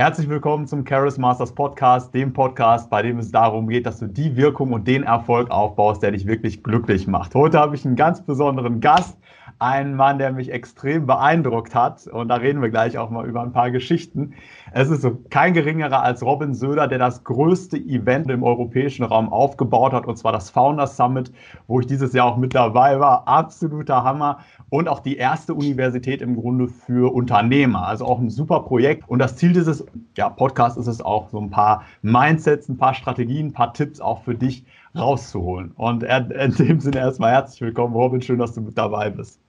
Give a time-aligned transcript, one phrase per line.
[0.00, 4.06] Herzlich willkommen zum Charis Masters Podcast, dem Podcast, bei dem es darum geht, dass du
[4.06, 7.34] die Wirkung und den Erfolg aufbaust, der dich wirklich glücklich macht.
[7.34, 9.18] Heute habe ich einen ganz besonderen Gast,
[9.60, 12.06] einen Mann, der mich extrem beeindruckt hat.
[12.06, 14.34] Und da reden wir gleich auch mal über ein paar Geschichten.
[14.72, 19.92] Es ist kein geringerer als Robin Söder, der das größte Event im europäischen Raum aufgebaut
[19.92, 21.32] hat, und zwar das Founders Summit,
[21.66, 23.26] wo ich dieses Jahr auch mit dabei war.
[23.28, 24.38] Absoluter Hammer
[24.70, 27.86] und auch die erste Universität im Grunde für Unternehmer.
[27.86, 29.08] Also auch ein super Projekt.
[29.08, 29.84] Und das Ziel dieses
[30.16, 34.00] ja, Podcasts ist es auch, so ein paar Mindsets, ein paar Strategien, ein paar Tipps
[34.00, 34.64] auch für dich
[34.96, 35.72] rauszuholen.
[35.72, 38.22] Und in dem Sinne erstmal herzlich willkommen, Robin.
[38.22, 39.39] Schön, dass du mit dabei bist.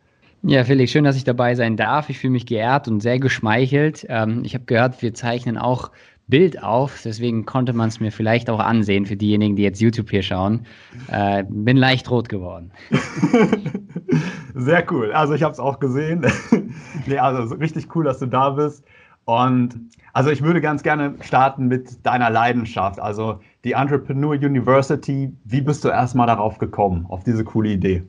[0.44, 2.10] Ja, Felix, schön, dass ich dabei sein darf.
[2.10, 4.08] Ich fühle mich geehrt und sehr geschmeichelt.
[4.10, 5.92] Ähm, ich habe gehört, wir zeichnen auch
[6.28, 10.10] Bild auf, deswegen konnte man es mir vielleicht auch ansehen für diejenigen, die jetzt YouTube
[10.10, 10.66] hier schauen.
[11.12, 12.72] Äh, bin leicht rot geworden.
[14.56, 15.12] Sehr cool.
[15.12, 16.26] Also ich habe es auch gesehen.
[17.06, 18.84] nee, also richtig cool, dass du da bist.
[19.26, 19.80] Und
[20.14, 23.00] also ich würde ganz gerne starten mit deiner Leidenschaft.
[23.00, 25.32] Also die Entrepreneur University.
[25.44, 28.04] Wie bist du erstmal darauf gekommen, auf diese coole Idee?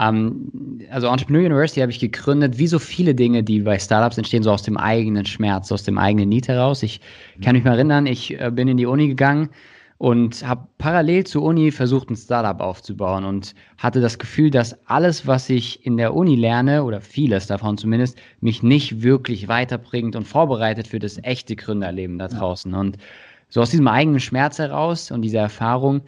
[0.00, 4.42] Ähm, also Entrepreneur University habe ich gegründet, wie so viele Dinge, die bei Startups entstehen,
[4.42, 6.82] so aus dem eigenen Schmerz, aus dem eigenen Need heraus.
[6.82, 7.00] Ich
[7.44, 9.50] kann mich mal erinnern, ich äh, bin in die Uni gegangen
[9.98, 15.26] und habe parallel zur Uni versucht, ein Startup aufzubauen und hatte das Gefühl, dass alles,
[15.26, 20.26] was ich in der Uni lerne, oder vieles davon zumindest, mich nicht wirklich weiterbringt und
[20.26, 22.72] vorbereitet für das echte Gründerleben da draußen.
[22.72, 22.96] Und
[23.50, 26.00] so aus diesem eigenen Schmerz heraus und dieser Erfahrung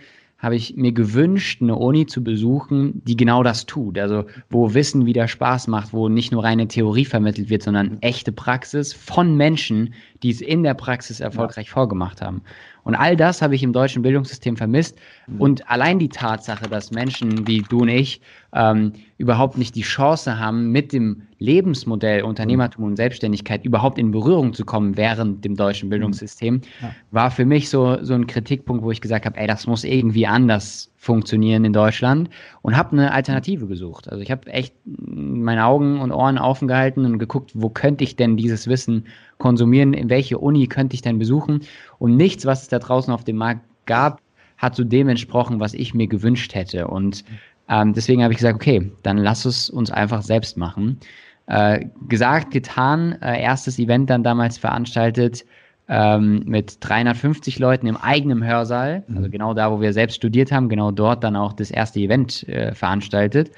[0.42, 3.96] habe ich mir gewünscht, eine Uni zu besuchen, die genau das tut.
[3.96, 8.32] Also wo Wissen wieder Spaß macht, wo nicht nur reine Theorie vermittelt wird, sondern echte
[8.32, 11.72] Praxis von Menschen, die es in der Praxis erfolgreich ja.
[11.72, 12.42] vorgemacht haben.
[12.82, 14.98] Und all das habe ich im deutschen Bildungssystem vermisst.
[15.34, 15.41] Mhm.
[15.41, 18.20] Und allein die Tatsache, dass Menschen wie du und ich
[18.55, 24.53] ähm, überhaupt nicht die Chance haben, mit dem Lebensmodell Unternehmertum und Selbstständigkeit überhaupt in Berührung
[24.53, 26.94] zu kommen während dem deutschen Bildungssystem, ja.
[27.10, 30.27] war für mich so, so ein Kritikpunkt, wo ich gesagt habe, ey, das muss irgendwie
[30.27, 32.30] anders funktionieren in Deutschland
[32.62, 34.09] und habe eine Alternative gesucht.
[34.09, 38.14] Also ich habe echt meine Augen und Ohren offen gehalten und geguckt, wo könnte ich
[38.14, 39.06] denn dieses Wissen
[39.38, 41.62] konsumieren, in welche Uni könnte ich denn besuchen
[41.99, 44.20] und nichts, was es da draußen auf dem Markt gab,
[44.62, 47.25] hat so dem entsprochen, was ich mir gewünscht hätte und
[47.69, 50.99] ähm, deswegen habe ich gesagt, okay, dann lass es uns einfach selbst machen.
[51.47, 55.45] Äh, gesagt, getan, äh, erstes Event dann damals veranstaltet,
[55.89, 59.17] ähm, mit 350 Leuten im eigenen Hörsaal, mhm.
[59.17, 62.49] also genau da, wo wir selbst studiert haben, genau dort dann auch das erste Event
[62.49, 63.50] äh, veranstaltet.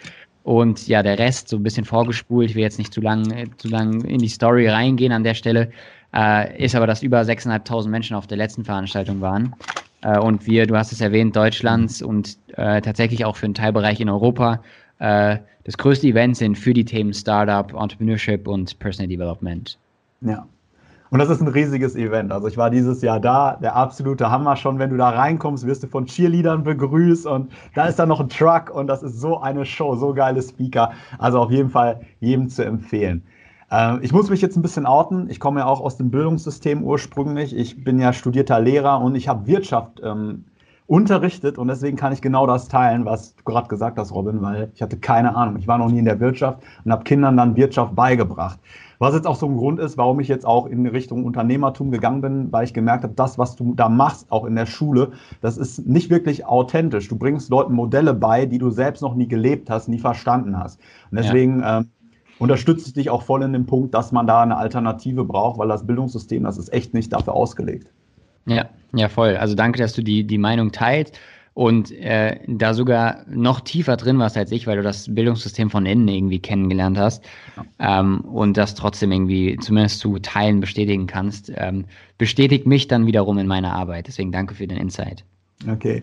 [0.43, 2.51] Und ja, der Rest so ein bisschen vorgespult.
[2.51, 5.35] Ich will jetzt nicht zu lang, äh, zu lang in die Story reingehen an der
[5.35, 5.71] Stelle.
[6.15, 9.55] Äh, ist aber, dass über 6.500 Menschen auf der letzten Veranstaltung waren.
[10.05, 12.09] Äh, und wir, du hast es erwähnt, Deutschlands mhm.
[12.09, 14.61] und äh, tatsächlich auch für einen Teilbereich in Europa
[15.01, 19.79] äh, das größte Event sind für die Themen Startup, Entrepreneurship und Personal Development.
[20.21, 20.47] Ja,
[21.11, 22.33] und das ist ein riesiges Event.
[22.33, 24.79] Also ich war dieses Jahr da, der absolute Hammer schon.
[24.79, 28.29] Wenn du da reinkommst, wirst du von Cheerleadern begrüßt und da ist dann noch ein
[28.29, 30.93] Truck und das ist so eine Show, so geile Speaker.
[31.19, 33.23] Also auf jeden Fall jedem zu empfehlen.
[33.75, 35.29] Ähm, ich muss mich jetzt ein bisschen outen.
[35.29, 37.57] Ich komme ja auch aus dem Bildungssystem ursprünglich.
[37.57, 40.45] Ich bin ja studierter Lehrer und ich habe Wirtschaft ähm,
[40.87, 44.71] unterrichtet und deswegen kann ich genau das teilen, was du gerade gesagt hast, Robin, weil
[44.75, 45.57] ich hatte keine Ahnung.
[45.57, 48.61] Ich war noch nie in der Wirtschaft und habe Kindern dann Wirtschaft beigebracht.
[49.01, 52.21] Was jetzt auch so ein Grund ist, warum ich jetzt auch in Richtung Unternehmertum gegangen
[52.21, 55.57] bin, weil ich gemerkt habe, das, was du da machst, auch in der Schule, das
[55.57, 57.09] ist nicht wirklich authentisch.
[57.09, 60.79] Du bringst Leuten Modelle bei, die du selbst noch nie gelebt hast, nie verstanden hast.
[61.11, 61.79] Und deswegen ja.
[61.79, 61.91] ähm,
[62.39, 65.69] unterstütze ich dich auch voll in dem Punkt, dass man da eine Alternative braucht, weil
[65.69, 67.89] das Bildungssystem, das ist echt nicht dafür ausgelegt.
[68.47, 69.37] Ja, ja, voll.
[69.37, 71.19] Also danke, dass du die, die Meinung teilst
[71.55, 75.87] und äh, da sogar noch tiefer drin warst als ich, weil du das Bildungssystem von
[75.87, 77.25] innen irgendwie kennengelernt hast
[77.79, 78.01] ja.
[78.01, 81.85] ähm, und das trotzdem irgendwie zumindest zu Teilen bestätigen kannst, ähm,
[82.19, 84.09] bestätigt mich dann wiederum in meiner Arbeit.
[84.09, 85.25] Deswegen danke für den Insight.
[85.71, 86.03] Okay.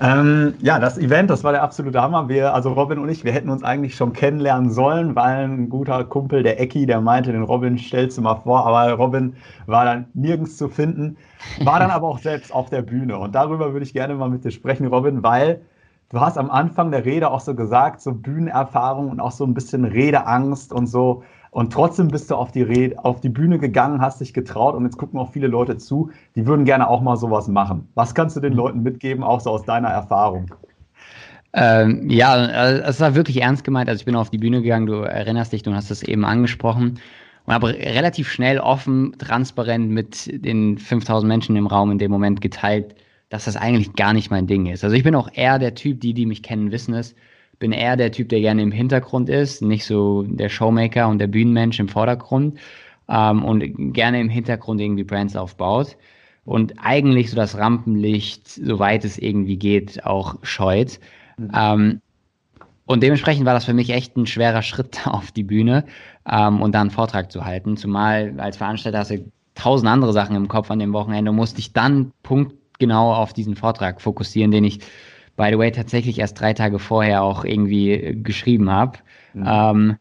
[0.00, 2.28] Ähm, ja, das Event, das war der absolute Hammer.
[2.28, 6.04] Wir, also Robin und ich, wir hätten uns eigentlich schon kennenlernen sollen, weil ein guter
[6.04, 10.06] Kumpel, der Ecki, der meinte, den Robin stellst du mal vor, aber Robin war dann
[10.14, 11.16] nirgends zu finden,
[11.62, 13.18] war dann aber auch selbst auf der Bühne.
[13.18, 15.60] Und darüber würde ich gerne mal mit dir sprechen, Robin, weil
[16.10, 19.54] du hast am Anfang der Rede auch so gesagt, so Bühnenerfahrung und auch so ein
[19.54, 21.22] bisschen Redeangst und so.
[21.50, 24.84] Und trotzdem bist du auf die, Rede, auf die Bühne gegangen, hast dich getraut und
[24.84, 27.88] jetzt gucken auch viele Leute zu, die würden gerne auch mal sowas machen.
[27.94, 28.58] Was kannst du den mhm.
[28.58, 30.54] Leuten mitgeben, auch so aus deiner Erfahrung?
[31.54, 32.46] Ähm, ja,
[32.80, 33.88] es war wirklich ernst gemeint.
[33.88, 37.00] Also ich bin auf die Bühne gegangen, du erinnerst dich, du hast es eben angesprochen
[37.46, 42.42] und habe relativ schnell offen, transparent mit den 5000 Menschen im Raum in dem Moment
[42.42, 42.94] geteilt,
[43.30, 44.84] dass das eigentlich gar nicht mein Ding ist.
[44.84, 47.14] Also ich bin auch eher der Typ, die, die mich kennen, wissen es,
[47.58, 51.26] bin eher der Typ, der gerne im Hintergrund ist, nicht so der Showmaker und der
[51.26, 52.58] Bühnenmensch im Vordergrund.
[53.08, 55.96] ähm, und gerne im Hintergrund irgendwie Brands aufbaut
[56.44, 61.00] und eigentlich so das Rampenlicht, soweit es irgendwie geht, auch scheut.
[61.36, 61.50] Mhm.
[61.54, 62.00] Ähm,
[62.86, 65.84] und dementsprechend war das für mich echt ein schwerer Schritt auf die Bühne
[66.30, 67.76] ähm, und dann einen Vortrag zu halten.
[67.76, 71.58] Zumal als Veranstalter hast du tausend andere Sachen im Kopf an dem Wochenende und musste
[71.58, 74.80] ich dann punktgenau auf diesen Vortrag fokussieren, den ich,
[75.38, 78.98] by the way, tatsächlich erst drei Tage vorher auch irgendwie geschrieben habe.
[79.32, 79.44] Mhm.
[79.46, 79.96] Ähm,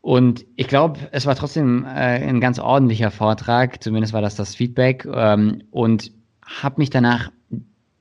[0.00, 4.54] und ich glaube, es war trotzdem äh, ein ganz ordentlicher Vortrag, zumindest war das das
[4.54, 5.04] Feedback.
[5.12, 6.12] Ähm, und
[6.42, 7.32] habe mich danach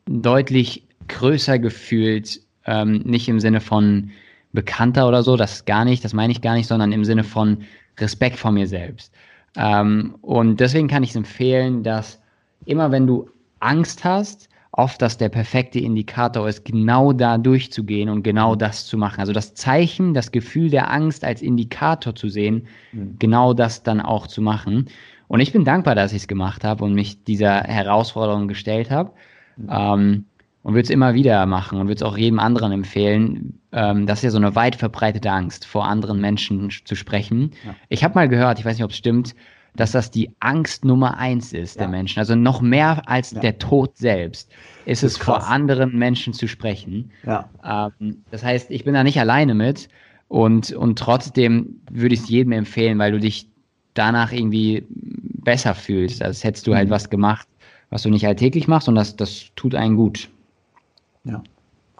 [0.05, 4.11] deutlich größer gefühlt, ähm, nicht im Sinne von
[4.53, 7.63] bekannter oder so, das gar nicht, das meine ich gar nicht, sondern im Sinne von
[7.99, 9.11] Respekt vor mir selbst.
[9.57, 12.21] Ähm, und deswegen kann ich es empfehlen, dass
[12.65, 18.23] immer wenn du Angst hast, oft das der perfekte Indikator ist, genau da durchzugehen und
[18.23, 18.59] genau mhm.
[18.59, 19.21] das zu machen.
[19.21, 23.15] Also das Zeichen, das Gefühl der Angst als Indikator zu sehen, mhm.
[23.17, 24.87] genau das dann auch zu machen.
[25.27, 29.11] Und ich bin dankbar, dass ich es gemacht habe und mich dieser Herausforderung gestellt habe.
[29.55, 29.69] Mhm.
[29.71, 30.25] Ähm,
[30.63, 33.59] und würde es immer wieder machen und würde es auch jedem anderen empfehlen.
[33.71, 37.51] Ähm, das ist ja so eine weit verbreitete Angst, vor anderen Menschen zu sprechen.
[37.63, 37.75] Ja.
[37.89, 39.35] Ich habe mal gehört, ich weiß nicht, ob es stimmt,
[39.75, 41.81] dass das die Angst Nummer eins ist ja.
[41.81, 42.19] der Menschen.
[42.19, 43.41] Also noch mehr als ja.
[43.41, 44.51] der Tod selbst
[44.85, 45.43] ist, ist es krass.
[45.43, 47.11] vor anderen Menschen zu sprechen.
[47.25, 47.49] Ja.
[47.63, 49.89] Ähm, das heißt, ich bin da nicht alleine mit
[50.27, 53.49] und, und trotzdem würde ich es jedem empfehlen, weil du dich
[53.93, 56.91] danach irgendwie besser fühlst, als hättest du halt mhm.
[56.91, 57.47] halt was gemacht,
[57.89, 60.29] was du nicht alltäglich machst und das, das tut einen gut.
[61.23, 61.41] Ja,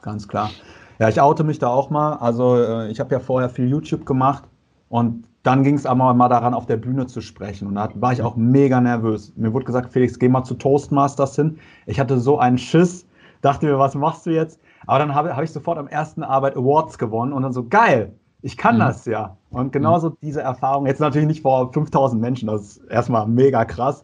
[0.02, 0.52] ganz klar.
[1.00, 2.14] Ja, ich oute mich da auch mal.
[2.14, 4.44] Also äh, ich habe ja vorher viel YouTube gemacht
[4.90, 7.68] und dann ging es aber mal daran, auf der Bühne zu sprechen.
[7.68, 9.32] Und da war ich auch mega nervös.
[9.36, 11.60] Mir wurde gesagt, Felix, geh mal zu Toastmasters hin.
[11.86, 13.08] Ich hatte so einen Schiss,
[13.42, 14.60] dachte mir, was machst du jetzt?
[14.88, 18.12] Aber dann habe hab ich sofort am ersten Arbeit Awards gewonnen und dann so, geil,
[18.42, 18.80] ich kann mhm.
[18.80, 19.38] das ja.
[19.52, 20.18] Und genauso mhm.
[20.24, 24.04] diese Erfahrung, jetzt natürlich nicht vor 5000 Menschen, das ist erstmal mega krass.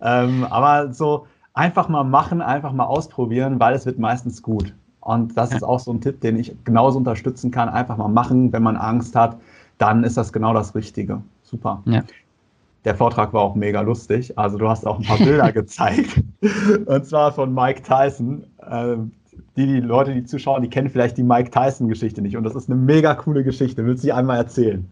[0.00, 4.74] ähm, aber so einfach mal machen, einfach mal ausprobieren, weil es wird meistens gut.
[4.98, 7.68] Und das ist auch so ein Tipp, den ich genauso unterstützen kann.
[7.68, 9.36] Einfach mal machen, wenn man Angst hat
[9.80, 11.22] dann ist das genau das Richtige.
[11.42, 11.82] Super.
[11.86, 12.04] Ja.
[12.84, 14.36] Der Vortrag war auch mega lustig.
[14.38, 16.22] Also du hast auch ein paar Bilder gezeigt.
[16.86, 18.44] Und zwar von Mike Tyson.
[18.70, 19.12] Ähm,
[19.56, 22.36] die, die Leute, die zuschauen, die kennen vielleicht die Mike Tyson-Geschichte nicht.
[22.36, 23.84] Und das ist eine mega coole Geschichte.
[23.84, 24.86] Willst du die einmal erzählen?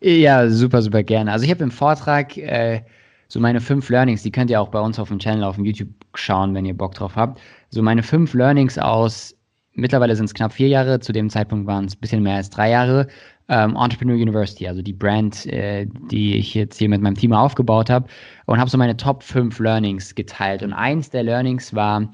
[0.00, 1.30] Ja, super, super gerne.
[1.30, 2.82] Also ich habe im Vortrag äh,
[3.28, 5.64] so meine fünf Learnings, die könnt ihr auch bei uns auf dem Channel auf dem
[5.64, 7.40] YouTube schauen, wenn ihr Bock drauf habt.
[7.70, 9.34] So meine fünf Learnings aus,
[9.74, 12.50] mittlerweile sind es knapp vier Jahre, zu dem Zeitpunkt waren es ein bisschen mehr als
[12.50, 13.08] drei Jahre,
[13.48, 17.90] ähm, Entrepreneur University, also die Brand, äh, die ich jetzt hier mit meinem Team aufgebaut
[17.90, 18.08] habe
[18.46, 20.62] und habe so meine Top 5 Learnings geteilt.
[20.62, 22.08] Und eins der Learnings war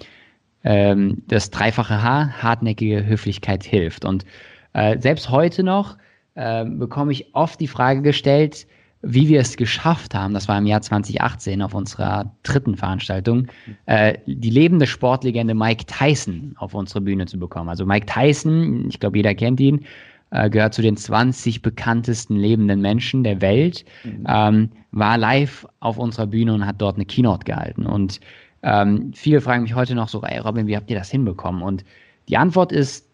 [0.65, 4.05] ähm, das dreifache H, hartnäckige Höflichkeit hilft.
[4.05, 4.25] Und
[4.73, 5.97] äh, selbst heute noch
[6.35, 8.67] äh, bekomme ich oft die Frage gestellt,
[9.03, 13.47] wie wir es geschafft haben, das war im Jahr 2018 auf unserer dritten Veranstaltung,
[13.87, 17.69] äh, die lebende Sportlegende Mike Tyson auf unsere Bühne zu bekommen.
[17.69, 19.85] Also Mike Tyson, ich glaube, jeder kennt ihn,
[20.31, 24.27] äh, gehört zu den 20 bekanntesten lebenden Menschen der Welt, mhm.
[24.29, 27.87] ähm, war live auf unserer Bühne und hat dort eine Keynote gehalten.
[27.87, 28.21] Und
[28.63, 31.63] ähm, viele fragen mich heute noch so, ey Robin, wie habt ihr das hinbekommen?
[31.63, 31.85] Und
[32.29, 33.08] die Antwort ist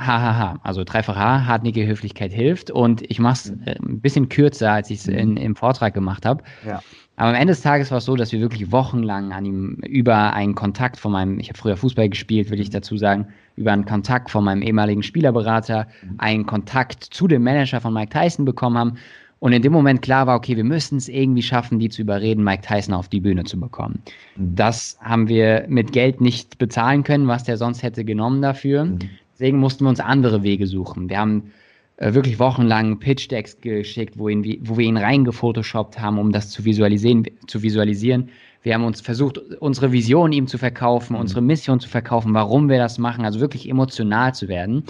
[0.00, 2.70] HHH, also dreifach H, hartnäckige Höflichkeit hilft.
[2.70, 3.62] Und ich mache es mhm.
[3.66, 5.36] äh, ein bisschen kürzer, als ich es mhm.
[5.36, 6.42] im Vortrag gemacht habe.
[6.66, 6.80] Ja.
[7.16, 10.32] Aber am Ende des Tages war es so, dass wir wirklich wochenlang an ihm über
[10.32, 13.26] einen Kontakt von meinem, ich habe früher Fußball gespielt, will ich dazu sagen,
[13.56, 16.14] über einen Kontakt von meinem ehemaligen Spielerberater, mhm.
[16.16, 18.96] einen Kontakt zu dem Manager von Mike Tyson bekommen haben.
[19.38, 22.44] Und in dem Moment klar war, okay, wir müssen es irgendwie schaffen, die zu überreden,
[22.44, 24.02] Mike Tyson auf die Bühne zu bekommen.
[24.36, 24.54] Mhm.
[24.54, 28.84] Das haben wir mit Geld nicht bezahlen können, was der sonst hätte genommen dafür.
[28.86, 28.98] Mhm.
[29.40, 31.08] Deswegen mussten wir uns andere Wege suchen.
[31.08, 31.50] Wir haben
[31.96, 36.66] äh, wirklich wochenlang Pitch-Decks geschickt, wo, ihn, wo wir ihn reingefotoshoppt haben, um das zu
[36.66, 38.28] visualisieren, zu visualisieren.
[38.62, 41.20] Wir haben uns versucht, unsere Vision ihm zu verkaufen, mhm.
[41.20, 44.84] unsere Mission zu verkaufen, warum wir das machen, also wirklich emotional zu werden.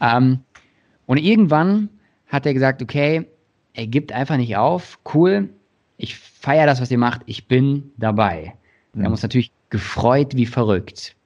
[0.00, 0.38] Ähm,
[1.06, 1.88] und irgendwann
[2.28, 3.26] hat er gesagt, okay,
[3.74, 5.48] er gibt einfach nicht auf, cool,
[5.96, 8.54] ich feiere das, was ihr macht, ich bin dabei.
[8.92, 9.00] Mhm.
[9.00, 11.16] Wir haben uns natürlich gefreut wie verrückt.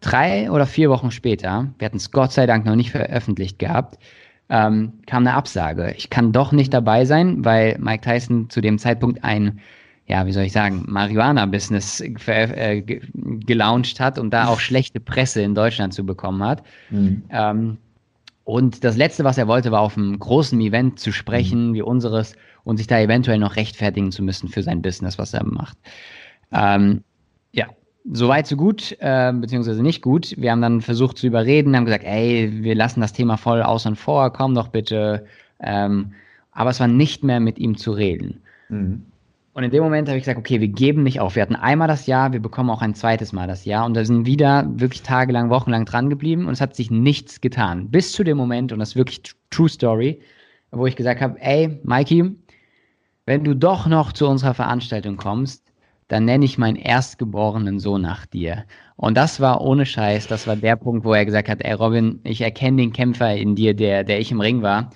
[0.00, 3.98] Drei oder vier Wochen später, wir hatten es Gott sei Dank noch nicht veröffentlicht gehabt,
[4.48, 5.94] ähm, kam eine Absage.
[5.96, 9.60] Ich kann doch nicht dabei sein, weil Mike Tyson zu dem Zeitpunkt ein,
[10.06, 15.54] ja, wie soll ich sagen, Marihuana-Business äh, gelauncht hat und da auch schlechte Presse in
[15.54, 16.64] Deutschland zu bekommen hat.
[16.90, 17.22] Mhm.
[17.30, 17.76] Ähm,
[18.44, 21.74] und das Letzte, was er wollte, war auf einem großen Event zu sprechen, mhm.
[21.74, 25.44] wie unseres, und sich da eventuell noch rechtfertigen zu müssen für sein Business, was er
[25.44, 25.78] macht.
[26.52, 27.04] Ähm,
[28.04, 30.34] Soweit, so gut, äh, beziehungsweise nicht gut.
[30.38, 33.94] Wir haben dann versucht zu überreden, haben gesagt, ey, wir lassen das Thema voll außen
[33.94, 35.26] vor, komm doch bitte.
[35.60, 36.12] Ähm,
[36.52, 38.40] aber es war nicht mehr mit ihm zu reden.
[38.68, 39.02] Mhm.
[39.52, 41.34] Und in dem Moment habe ich gesagt, okay, wir geben nicht auf.
[41.34, 43.84] Wir hatten einmal das Jahr, wir bekommen auch ein zweites Mal das Jahr.
[43.84, 47.90] Und da sind wieder wirklich tagelang, wochenlang dran geblieben und es hat sich nichts getan.
[47.90, 50.20] Bis zu dem Moment, und das ist wirklich True Story,
[50.70, 52.36] wo ich gesagt habe, ey, Mikey,
[53.26, 55.69] wenn du doch noch zu unserer Veranstaltung kommst,
[56.10, 58.64] dann nenne ich meinen erstgeborenen Sohn nach dir.
[58.96, 62.20] Und das war ohne Scheiß, das war der Punkt, wo er gesagt hat, ey Robin,
[62.24, 64.90] ich erkenne den Kämpfer in dir, der, der ich im Ring war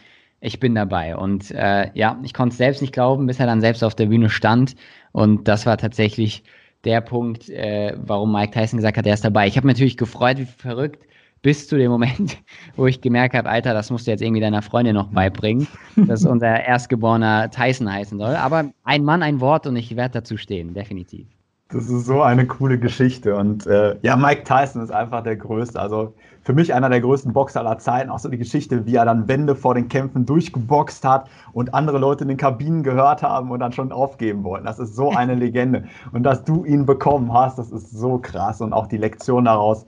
[0.45, 1.17] ich bin dabei.
[1.17, 4.07] Und äh, ja, ich konnte es selbst nicht glauben, bis er dann selbst auf der
[4.07, 4.77] Bühne stand.
[5.13, 6.45] Und das war tatsächlich
[6.85, 9.47] der Punkt, äh, warum Mike Tyson gesagt hat, er ist dabei.
[9.47, 11.07] Ich habe natürlich gefreut, wie verrückt,
[11.45, 12.39] bis zu dem Moment,
[12.77, 16.25] wo ich gemerkt habe, Alter, das musst du jetzt irgendwie deiner Freundin noch beibringen, dass
[16.27, 18.35] unser erstgeborener Tyson heißen soll.
[18.35, 21.29] Aber ein Mann, ein Wort und ich werde dazu stehen, definitiv.
[21.69, 23.37] Das ist so eine coole Geschichte.
[23.37, 25.79] Und äh, ja, Mike Tyson ist einfach der Größte.
[25.79, 28.11] Also für mich einer der größten Boxer aller Zeiten.
[28.11, 31.99] Auch so die Geschichte, wie er dann Wände vor den Kämpfen durchgeboxt hat und andere
[31.99, 34.67] Leute in den Kabinen gehört haben und dann schon aufgeben wollten.
[34.67, 35.85] Das ist so eine Legende.
[36.13, 38.61] Und dass du ihn bekommen hast, das ist so krass.
[38.61, 39.85] Und auch die Lektion daraus,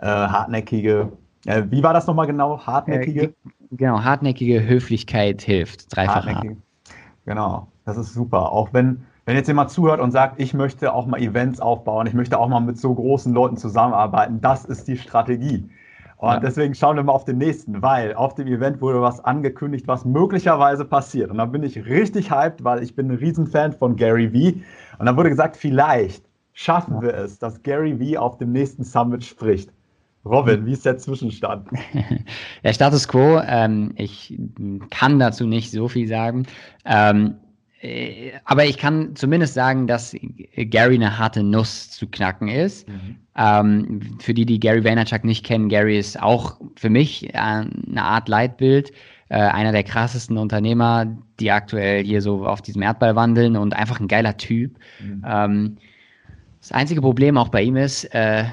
[0.00, 1.12] äh, hartnäckige.
[1.46, 2.60] Äh, wie war das nochmal genau?
[2.66, 3.22] Hartnäckige?
[3.22, 3.32] Äh,
[3.72, 5.94] genau, hartnäckige Höflichkeit hilft.
[5.94, 6.44] Dreifach.
[7.24, 8.52] Genau, das ist super.
[8.52, 12.14] Auch wenn wenn jetzt jemand zuhört und sagt, ich möchte auch mal Events aufbauen, ich
[12.14, 15.68] möchte auch mal mit so großen Leuten zusammenarbeiten, das ist die Strategie.
[16.16, 16.40] Und ja.
[16.40, 20.06] deswegen schauen wir mal auf den nächsten, weil auf dem Event wurde was angekündigt, was
[20.06, 21.30] möglicherweise passiert.
[21.30, 24.62] Und da bin ich richtig hyped, weil ich bin ein Riesenfan von Gary Vee.
[24.98, 26.24] Und da wurde gesagt, vielleicht
[26.54, 27.02] schaffen ja.
[27.02, 29.70] wir es, dass Gary Vee auf dem nächsten Summit spricht.
[30.28, 31.68] Robin, wie ist der Zwischenstand?
[32.64, 34.38] Der Status quo, ähm, ich
[34.90, 36.46] kann dazu nicht so viel sagen.
[36.84, 37.36] Ähm,
[37.80, 40.14] äh, aber ich kann zumindest sagen, dass
[40.56, 42.88] Gary eine harte Nuss zu knacken ist.
[42.88, 43.16] Mhm.
[43.36, 48.02] Ähm, für die, die Gary Vaynerchuk nicht kennen, Gary ist auch für mich äh, eine
[48.02, 48.92] Art Leitbild.
[49.30, 51.06] Äh, einer der krassesten Unternehmer,
[51.38, 54.78] die aktuell hier so auf diesem Erdball wandeln und einfach ein geiler Typ.
[55.00, 55.24] Mhm.
[55.26, 55.76] Ähm,
[56.60, 58.44] das einzige Problem auch bei ihm ist äh,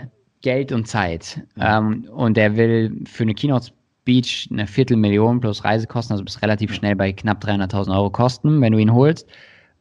[0.45, 1.41] Geld und Zeit.
[1.59, 3.71] Ähm, und er will für eine Keynote
[4.05, 8.71] Beach eine Viertelmillion plus Reisekosten, also bist relativ schnell bei knapp 300.000 Euro Kosten, wenn
[8.71, 9.27] du ihn holst.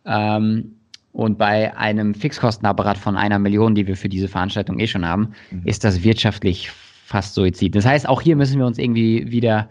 [0.06, 0.76] Ähm,
[1.12, 5.34] und bei einem Fixkostenapparat von einer Million, die wir für diese Veranstaltung eh schon haben,
[5.50, 5.62] mhm.
[5.66, 7.76] ist das wirtschaftlich fast Suizid.
[7.76, 9.68] Das heißt, auch hier müssen wir uns irgendwie wieder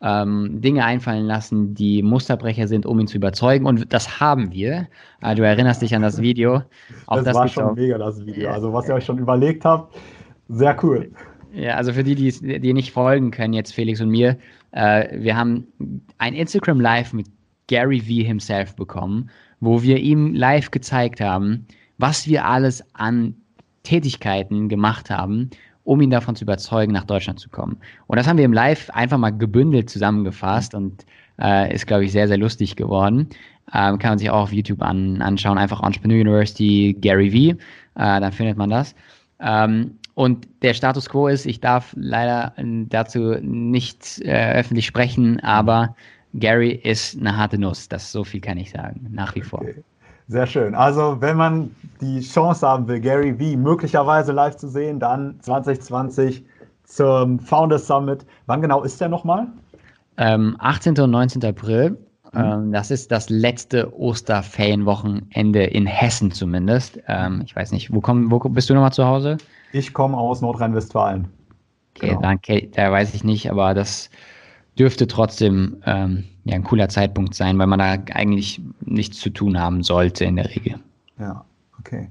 [0.00, 3.66] ähm, Dinge einfallen lassen, die Musterbrecher sind, um ihn zu überzeugen.
[3.66, 4.86] Und das haben wir.
[5.22, 6.62] Äh, du erinnerst dich an das Video.
[7.06, 7.74] Auch das, das war schon auch.
[7.74, 8.50] mega, das Video.
[8.50, 9.96] Also was ihr euch schon überlegt habt,
[10.48, 11.10] sehr cool.
[11.52, 14.36] Ja, also für die, die, die nicht folgen können, jetzt Felix und mir,
[14.72, 15.66] äh, wir haben
[16.18, 17.26] ein Instagram Live mit
[17.68, 21.66] Gary V himself bekommen, wo wir ihm live gezeigt haben,
[21.98, 23.34] was wir alles an
[23.82, 25.50] Tätigkeiten gemacht haben,
[25.84, 27.78] um ihn davon zu überzeugen, nach Deutschland zu kommen.
[28.06, 31.06] Und das haben wir im Live einfach mal gebündelt zusammengefasst und
[31.40, 33.28] äh, ist, glaube ich, sehr, sehr lustig geworden.
[33.72, 37.58] Ähm, kann man sich auch auf YouTube an, anschauen, einfach Entrepreneur University Gary V,
[38.00, 38.94] äh, dann findet man das.
[39.40, 42.54] Ähm, und der Status quo ist, ich darf leider
[42.88, 45.94] dazu nicht äh, öffentlich sprechen, aber
[46.32, 47.86] Gary ist eine harte Nuss.
[47.90, 49.60] Das so viel kann ich sagen, nach wie vor.
[49.60, 49.84] Okay.
[50.28, 50.74] Sehr schön.
[50.74, 51.70] Also, wenn man
[52.00, 56.42] die Chance haben will, Gary V möglicherweise live zu sehen, dann 2020
[56.84, 58.24] zum Founders Summit.
[58.46, 59.46] Wann genau ist der nochmal?
[60.16, 60.98] Ähm, 18.
[60.98, 61.44] und 19.
[61.44, 61.90] April.
[61.90, 62.40] Mhm.
[62.40, 67.00] Ähm, das ist das letzte Osterferienwochenende in Hessen zumindest.
[67.06, 69.36] Ähm, ich weiß nicht, wo, komm, wo bist du nochmal zu Hause?
[69.76, 71.28] Ich komme aus Nordrhein-Westfalen.
[71.94, 72.22] Okay, genau.
[72.22, 72.68] danke.
[72.74, 74.08] Da weiß ich nicht, aber das
[74.78, 79.60] dürfte trotzdem ähm, ja, ein cooler Zeitpunkt sein, weil man da eigentlich nichts zu tun
[79.60, 80.76] haben sollte in der Regel.
[81.18, 81.44] Ja,
[81.78, 82.08] okay.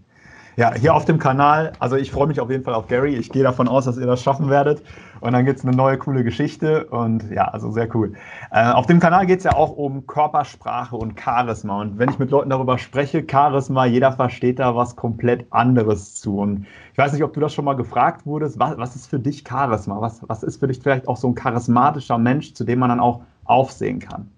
[0.58, 3.16] Ja, hier auf dem Kanal, also ich freue mich auf jeden Fall auf Gary.
[3.16, 4.84] Ich gehe davon aus, dass ihr das schaffen werdet.
[5.22, 6.86] Und dann gibt es eine neue coole Geschichte.
[6.86, 8.14] Und ja, also sehr cool.
[8.52, 11.82] Äh, auf dem Kanal geht es ja auch um Körpersprache und Charisma.
[11.82, 16.38] Und wenn ich mit Leuten darüber spreche, Charisma, jeder versteht da was komplett anderes zu.
[16.38, 18.60] Und ich weiß nicht, ob du das schon mal gefragt wurdest.
[18.60, 20.00] Was, was ist für dich Charisma?
[20.02, 23.00] Was, was ist für dich vielleicht auch so ein charismatischer Mensch, zu dem man dann
[23.00, 24.30] auch aufsehen kann?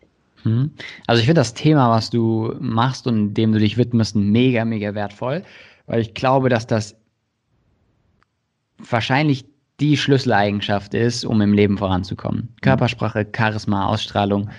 [0.43, 0.72] Hm.
[1.07, 4.93] Also ich finde das Thema, was du machst und dem du dich widmest, mega, mega
[4.93, 5.43] wertvoll
[5.88, 6.96] weil ich glaube, dass das
[8.77, 9.46] wahrscheinlich
[9.79, 12.41] die Schlüsseleigenschaft ist, um im Leben voranzukommen.
[12.41, 12.62] Mhm.
[12.62, 14.50] Körpersprache, Charisma, Ausstrahlung,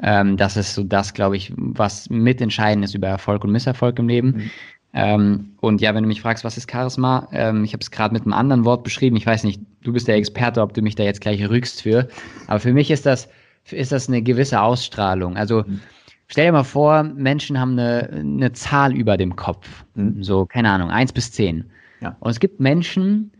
[0.00, 4.08] ähm, das ist so das, glaube ich, was mitentscheidend ist über Erfolg und Misserfolg im
[4.08, 4.28] Leben.
[4.28, 4.50] Mhm.
[4.92, 8.12] Ähm, und ja, wenn du mich fragst, was ist Charisma, ähm, ich habe es gerade
[8.12, 9.16] mit einem anderen Wort beschrieben.
[9.16, 12.08] Ich weiß nicht, du bist der Experte, ob du mich da jetzt gleich rügst für.
[12.46, 13.28] Aber für mich ist das,
[13.70, 15.36] ist das eine gewisse Ausstrahlung.
[15.36, 15.80] Also mhm.
[16.28, 19.84] Stell dir mal vor, Menschen haben eine, eine Zahl über dem Kopf.
[19.94, 20.22] Mhm.
[20.22, 21.64] So, keine Ahnung, eins bis zehn.
[22.00, 22.16] Ja.
[22.20, 23.30] Und es gibt Menschen,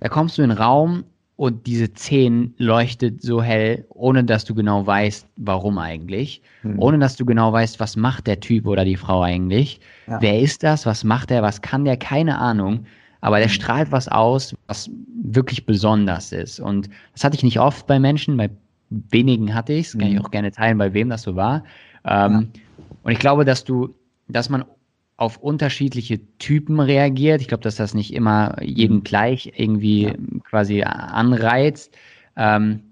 [0.00, 1.04] da kommst du in einen Raum
[1.36, 6.42] und diese 10 leuchtet so hell, ohne dass du genau weißt, warum eigentlich.
[6.64, 6.80] Mhm.
[6.80, 9.80] Ohne dass du genau weißt, was macht der Typ oder die Frau eigentlich.
[10.08, 10.20] Ja.
[10.20, 10.84] Wer ist das?
[10.84, 11.42] Was macht er?
[11.42, 11.96] Was kann der?
[11.96, 12.86] Keine Ahnung.
[13.20, 13.52] Aber der mhm.
[13.52, 14.90] strahlt was aus, was
[15.22, 16.58] wirklich besonders ist.
[16.58, 18.50] Und das hatte ich nicht oft bei Menschen, bei
[18.90, 19.92] wenigen hatte ich es.
[19.92, 20.24] Kann ich mhm.
[20.24, 21.62] auch gerne teilen, bei wem das so war.
[22.04, 22.42] Ähm, ja.
[23.04, 23.94] Und ich glaube, dass du,
[24.26, 24.64] dass man
[25.18, 27.40] auf unterschiedliche Typen reagiert.
[27.40, 29.04] Ich glaube, dass das nicht immer jeden mhm.
[29.04, 30.14] gleich irgendwie ja.
[30.48, 31.94] quasi anreizt.
[32.36, 32.84] Ähm,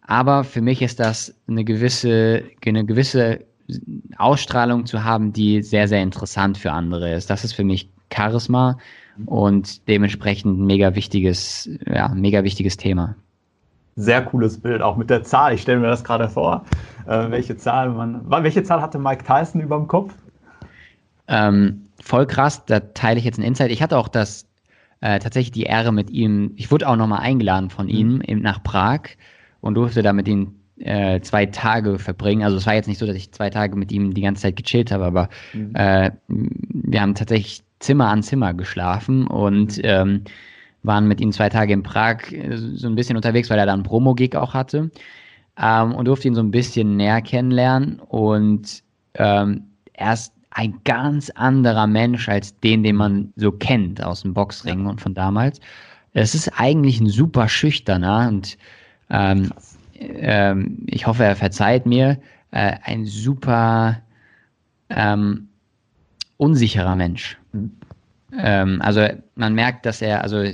[0.00, 3.44] aber für mich ist das eine gewisse, eine gewisse
[4.16, 7.28] Ausstrahlung zu haben, die sehr, sehr interessant für andere ist.
[7.28, 8.78] Das ist für mich Charisma
[9.18, 9.28] mhm.
[9.28, 13.14] und dementsprechend ein mega wichtiges, ja, mega wichtiges Thema.
[13.96, 15.52] Sehr cooles Bild, auch mit der Zahl.
[15.52, 16.64] Ich stelle mir das gerade vor,
[17.06, 18.22] äh, welche Zahl man.
[18.30, 20.14] Welche Zahl hatte Mike Tyson über dem Kopf?
[21.28, 23.70] Ähm, voll krass, da teile ich jetzt ein Insight.
[23.70, 24.46] Ich hatte auch das
[25.00, 28.40] äh, tatsächlich die Ehre mit ihm, ich wurde auch nochmal eingeladen von ihm mhm.
[28.40, 29.02] nach Prag
[29.60, 32.42] und durfte da mit ihm äh, zwei Tage verbringen.
[32.42, 34.56] Also es war jetzt nicht so, dass ich zwei Tage mit ihm die ganze Zeit
[34.56, 35.74] gechillt habe, aber mhm.
[35.74, 39.84] äh, wir haben tatsächlich Zimmer an Zimmer geschlafen und mhm.
[39.84, 40.24] ähm,
[40.82, 43.72] waren mit ihm zwei Tage in Prag äh, so ein bisschen unterwegs, weil er da
[43.72, 44.90] einen Promo-Gig auch hatte
[45.60, 48.82] ähm, und durfte ihn so ein bisschen näher kennenlernen und
[49.14, 54.86] ähm, erst ein ganz anderer Mensch als den, den man so kennt aus dem Boxring
[54.86, 55.60] und von damals.
[56.14, 58.58] Es ist eigentlich ein super schüchterner und
[59.08, 59.52] ähm,
[59.94, 62.18] ähm, ich hoffe, er verzeiht mir,
[62.50, 64.02] äh, ein super
[64.88, 65.46] ähm,
[66.38, 67.38] unsicherer Mensch.
[67.52, 67.72] Mhm.
[68.80, 70.44] Also man merkt, dass er, also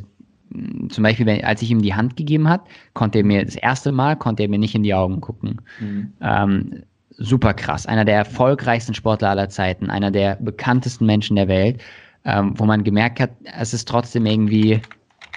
[0.88, 2.60] zum Beispiel, wenn, als ich ihm die Hand gegeben hat,
[2.92, 5.60] konnte er mir das erste Mal konnte er mir nicht in die Augen gucken.
[5.80, 6.12] Mhm.
[6.20, 6.82] Ähm,
[7.18, 7.86] super krass.
[7.86, 11.80] Einer der erfolgreichsten Sportler aller Zeiten, einer der bekanntesten Menschen der Welt,
[12.24, 14.80] ähm, wo man gemerkt hat, es ist trotzdem irgendwie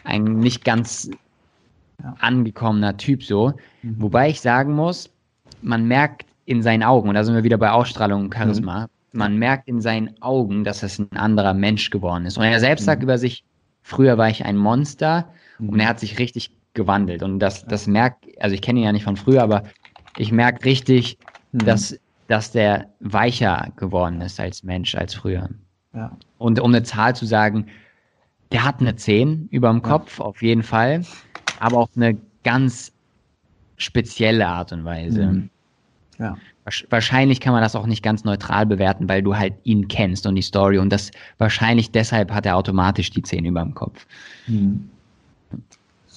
[0.03, 1.09] ein nicht ganz
[2.19, 3.53] angekommener Typ so.
[3.81, 3.95] Mhm.
[4.01, 5.09] Wobei ich sagen muss,
[5.61, 9.19] man merkt in seinen Augen, und da sind wir wieder bei Ausstrahlung und Charisma, mhm.
[9.19, 12.37] man merkt in seinen Augen, dass es ein anderer Mensch geworden ist.
[12.37, 12.85] Und er selbst mhm.
[12.85, 13.43] sagt über sich,
[13.81, 15.29] früher war ich ein Monster
[15.59, 15.79] und mhm.
[15.79, 17.23] er hat sich richtig gewandelt.
[17.23, 19.63] Und das, das merkt, also ich kenne ihn ja nicht von früher, aber
[20.17, 21.17] ich merke richtig,
[21.57, 21.65] mhm.
[21.65, 25.49] dass, dass der weicher geworden ist als Mensch, als früher.
[25.93, 26.17] Ja.
[26.37, 27.67] Und um eine Zahl zu sagen,
[28.51, 30.25] der hat eine 10 über dem Kopf, ja.
[30.25, 31.03] auf jeden Fall,
[31.59, 32.93] aber auf eine ganz
[33.77, 35.27] spezielle Art und Weise.
[35.27, 35.49] Mhm.
[36.19, 36.37] Ja.
[36.89, 40.35] Wahrscheinlich kann man das auch nicht ganz neutral bewerten, weil du halt ihn kennst und
[40.35, 44.05] die Story und das wahrscheinlich deshalb hat er automatisch die 10 über dem Kopf.
[44.47, 44.89] Mhm.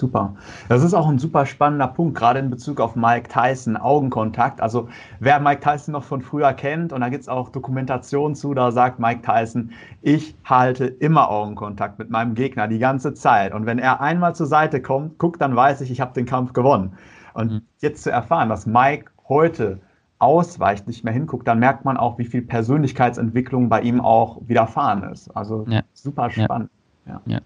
[0.00, 0.34] Super.
[0.70, 4.62] Das ist auch ein super spannender Punkt, gerade in Bezug auf Mike Tyson, Augenkontakt.
[4.62, 8.54] Also wer Mike Tyson noch von früher kennt, und da gibt es auch Dokumentationen zu,
[8.54, 13.52] da sagt Mike Tyson, ich halte immer Augenkontakt mit meinem Gegner die ganze Zeit.
[13.52, 16.54] Und wenn er einmal zur Seite kommt, guckt, dann weiß ich, ich habe den Kampf
[16.54, 16.94] gewonnen.
[17.34, 17.60] Und mhm.
[17.80, 19.80] jetzt zu erfahren, dass Mike heute
[20.18, 25.02] ausweicht, nicht mehr hinguckt, dann merkt man auch, wie viel Persönlichkeitsentwicklung bei ihm auch widerfahren
[25.12, 25.28] ist.
[25.36, 25.82] Also ja.
[25.92, 26.70] super spannend.
[27.04, 27.20] ja.
[27.26, 27.40] ja.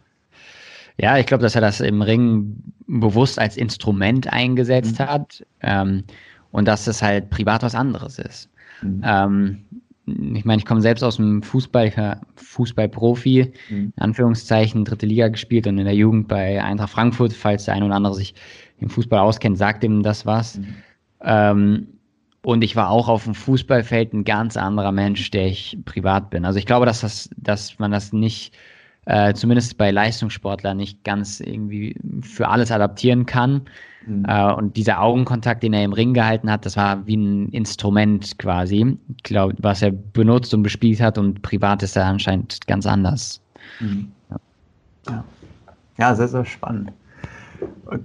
[0.99, 5.05] Ja, ich glaube, dass er das im Ring bewusst als Instrument eingesetzt mhm.
[5.05, 6.05] hat ähm,
[6.53, 8.49] und dass es halt privat was anderes ist.
[8.83, 9.03] Mhm.
[9.05, 9.65] Ähm,
[10.07, 13.93] ich meine, ich komme selbst aus dem Fußball, Fußballprofi, mhm.
[13.97, 17.83] in Anführungszeichen, dritte Liga gespielt und in der Jugend bei Eintracht Frankfurt, falls der ein
[17.83, 18.35] oder andere sich
[18.79, 20.59] im Fußball auskennt, sagt ihm das was.
[20.59, 20.75] Mhm.
[21.23, 21.87] Ähm,
[22.43, 26.45] und ich war auch auf dem Fußballfeld ein ganz anderer Mensch, der ich privat bin.
[26.45, 28.55] Also ich glaube, dass das, dass man das nicht
[29.07, 33.63] äh, zumindest bei Leistungssportlern nicht ganz irgendwie für alles adaptieren kann.
[34.07, 34.25] Mhm.
[34.29, 38.39] Äh, und dieser Augenkontakt, den er im Ring gehalten hat, das war wie ein Instrument
[38.39, 42.87] quasi, ich glaube, was er benutzt und bespielt hat und privat ist er anscheinend ganz
[42.87, 43.41] anders.
[43.81, 44.13] Mhm.
[44.31, 44.37] Ja.
[45.09, 45.25] ja.
[45.99, 46.93] ja, sehr, sehr spannend.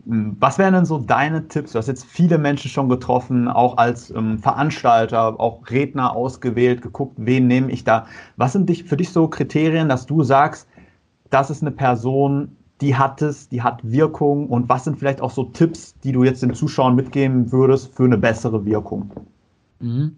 [0.05, 1.71] Was wären denn so deine Tipps?
[1.71, 7.15] Du hast jetzt viele Menschen schon getroffen, auch als ähm, Veranstalter, auch Redner ausgewählt, geguckt,
[7.17, 8.05] wen nehme ich da.
[8.37, 10.68] Was sind dich, für dich so Kriterien, dass du sagst,
[11.29, 15.31] das ist eine Person, die hat es, die hat Wirkung und was sind vielleicht auch
[15.31, 19.11] so Tipps, die du jetzt den Zuschauern mitgeben würdest für eine bessere Wirkung?
[19.79, 20.15] Mhm.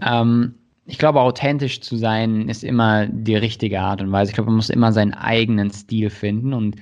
[0.00, 0.54] Ähm,
[0.86, 4.30] ich glaube, authentisch zu sein ist immer die richtige Art und Weise.
[4.30, 6.76] Ich glaube, man muss immer seinen eigenen Stil finden und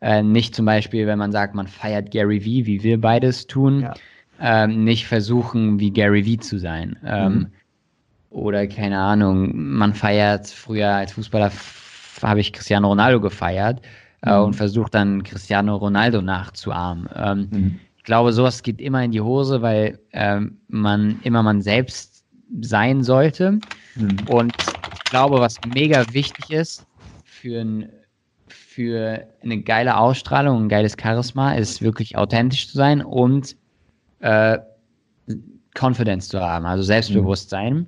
[0.00, 3.80] äh, nicht zum Beispiel, wenn man sagt, man feiert Gary Vee, wie wir beides tun,
[3.80, 3.94] ja.
[4.40, 6.96] ähm, nicht versuchen, wie Gary Vee zu sein.
[7.04, 7.46] Ähm, mhm.
[8.30, 11.50] Oder keine Ahnung, man feiert früher als Fußballer
[12.22, 13.80] habe ich Cristiano Ronaldo gefeiert
[14.22, 14.44] äh, mhm.
[14.44, 17.08] und versucht dann Cristiano Ronaldo nachzuahmen.
[17.14, 17.80] Ähm, mhm.
[17.96, 22.24] Ich glaube, sowas geht immer in die Hose, weil ähm, man immer man selbst
[22.60, 23.58] sein sollte.
[23.96, 24.16] Mhm.
[24.28, 24.54] Und
[24.94, 26.86] ich glaube, was mega wichtig ist
[27.24, 27.88] für ein
[28.48, 33.56] für eine geile Ausstrahlung, ein geiles Charisma ist wirklich authentisch zu sein und
[34.20, 34.58] äh,
[35.74, 37.86] Confidence zu haben, also Selbstbewusstsein.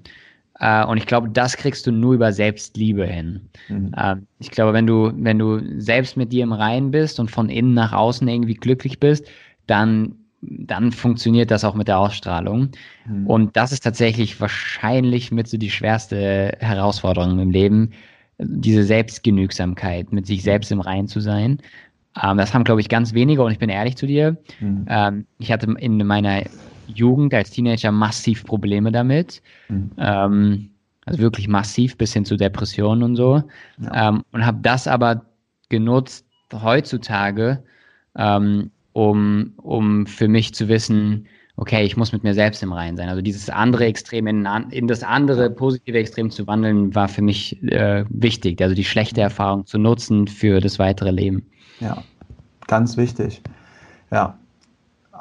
[0.63, 3.41] Äh, und ich glaube, das kriegst du nur über Selbstliebe hin.
[3.69, 3.93] Mhm.
[3.97, 7.51] Äh, ich glaube, wenn du, wenn du selbst mit dir im Reinen bist und von
[7.51, 9.27] innen nach außen irgendwie glücklich bist,
[9.67, 12.71] dann, dann funktioniert das auch mit der Ausstrahlung.
[13.07, 13.27] Mhm.
[13.27, 17.91] Und das ist tatsächlich wahrscheinlich mit so die schwerste Herausforderung im Leben,
[18.39, 21.59] diese Selbstgenügsamkeit, mit sich selbst im Reinen zu sein.
[22.23, 24.37] Ähm, das haben, glaube ich, ganz wenige und ich bin ehrlich zu dir.
[24.61, 24.87] Mhm.
[24.89, 26.45] Ähm, ich hatte in meiner
[26.87, 29.43] Jugend als Teenager massiv Probleme damit.
[29.69, 29.91] Mhm.
[29.99, 30.71] Ähm,
[31.05, 33.43] also wirklich massiv bis hin zu Depressionen und so.
[33.79, 34.09] Ja.
[34.09, 35.25] Ähm, und habe das aber
[35.69, 37.63] genutzt heutzutage,
[38.17, 42.97] ähm, um, um für mich zu wissen, okay, ich muss mit mir selbst im Reinen
[42.97, 43.09] sein.
[43.09, 47.63] Also dieses andere Extrem in, in das andere positive Extrem zu wandeln, war für mich
[47.65, 48.61] äh, wichtig.
[48.61, 49.25] Also die schlechte mhm.
[49.25, 51.47] Erfahrung zu nutzen für das weitere Leben.
[51.81, 52.03] Ja,
[52.67, 53.43] ganz wichtig.
[54.11, 54.39] Ja.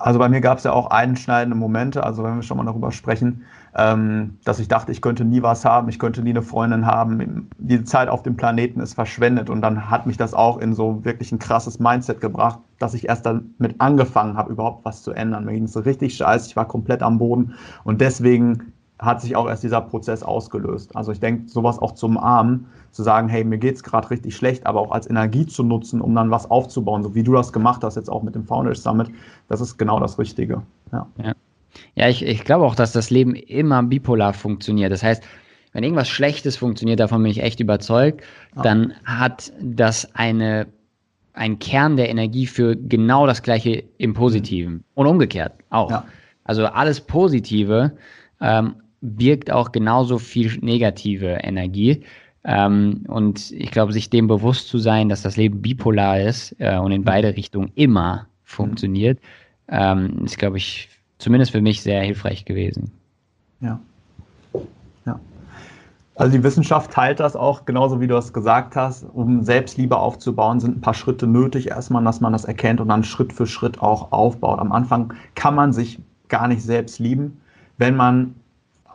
[0.04, 2.92] Also bei mir gab es ja auch einschneidende Momente, also wenn wir schon mal darüber
[2.92, 3.44] sprechen,
[3.76, 7.50] ähm, dass ich dachte, ich könnte nie was haben, ich könnte nie eine Freundin haben.
[7.58, 11.06] Die Zeit auf dem Planeten ist verschwendet und dann hat mich das auch in so
[11.06, 15.46] wirklich ein krasses Mindset gebracht, dass ich erst damit angefangen habe, überhaupt was zu ändern.
[15.46, 19.36] Mir ging es so richtig scheiße, ich war komplett am Boden und deswegen hat sich
[19.36, 20.96] auch erst dieser Prozess ausgelöst.
[20.96, 24.36] Also ich denke, sowas auch zum Armen, zu sagen, hey, mir geht es gerade richtig
[24.36, 27.52] schlecht, aber auch als Energie zu nutzen, um dann was aufzubauen, so wie du das
[27.52, 29.10] gemacht hast, jetzt auch mit dem Founders Summit,
[29.48, 30.62] das ist genau das Richtige.
[30.92, 31.08] Ja.
[31.22, 31.34] ja.
[31.96, 34.92] Ja, ich, ich glaube auch, dass das Leben immer bipolar funktioniert.
[34.92, 35.24] Das heißt,
[35.72, 38.22] wenn irgendwas Schlechtes funktioniert, davon bin ich echt überzeugt,
[38.56, 38.62] ja.
[38.62, 40.68] dann hat das eine,
[41.34, 44.74] einen Kern der Energie für genau das Gleiche im Positiven.
[44.74, 44.84] Mhm.
[44.96, 45.90] Und umgekehrt auch.
[45.90, 46.06] Ja.
[46.44, 47.94] Also alles Positive
[48.42, 52.04] ähm, birgt auch genauso viel negative Energie.
[52.44, 56.78] Ähm, und ich glaube, sich dem bewusst zu sein, dass das Leben bipolar ist äh,
[56.78, 59.20] und in beide Richtungen immer funktioniert,
[59.68, 62.92] ähm, ist, glaube ich, zumindest für mich sehr hilfreich gewesen.
[63.60, 63.80] Ja.
[65.06, 65.20] Ja.
[66.16, 70.60] Also die Wissenschaft teilt das auch, genauso wie du es gesagt hast, um Selbstliebe aufzubauen,
[70.60, 73.82] sind ein paar Schritte nötig, erstmal, dass man das erkennt und dann Schritt für Schritt
[73.82, 74.60] auch aufbaut.
[74.60, 77.40] Am Anfang kann man sich gar nicht selbst lieben,
[77.78, 78.36] wenn man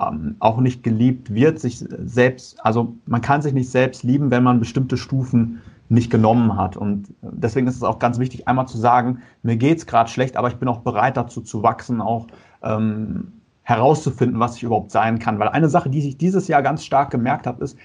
[0.01, 4.43] ähm, auch nicht geliebt wird, sich selbst, also man kann sich nicht selbst lieben, wenn
[4.43, 6.77] man bestimmte Stufen nicht genommen hat.
[6.77, 10.37] Und deswegen ist es auch ganz wichtig, einmal zu sagen, mir geht es gerade schlecht,
[10.37, 12.27] aber ich bin auch bereit dazu zu wachsen, auch
[12.63, 13.33] ähm,
[13.63, 15.39] herauszufinden, was ich überhaupt sein kann.
[15.39, 17.77] Weil eine Sache, die ich dieses Jahr ganz stark gemerkt habe, ist,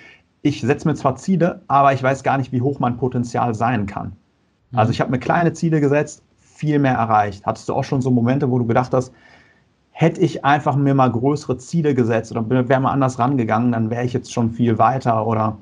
[0.42, 3.86] ich setze mir zwar Ziele, aber ich weiß gar nicht, wie hoch mein Potenzial sein
[3.86, 4.14] kann.
[4.72, 4.80] Mhm.
[4.80, 7.46] Also ich habe mir kleine Ziele gesetzt, viel mehr erreicht.
[7.46, 9.14] Hattest du auch schon so Momente, wo du gedacht hast,
[10.02, 14.04] hätte ich einfach mir mal größere Ziele gesetzt oder wäre mal anders rangegangen, dann wäre
[14.04, 15.58] ich jetzt schon viel weiter oder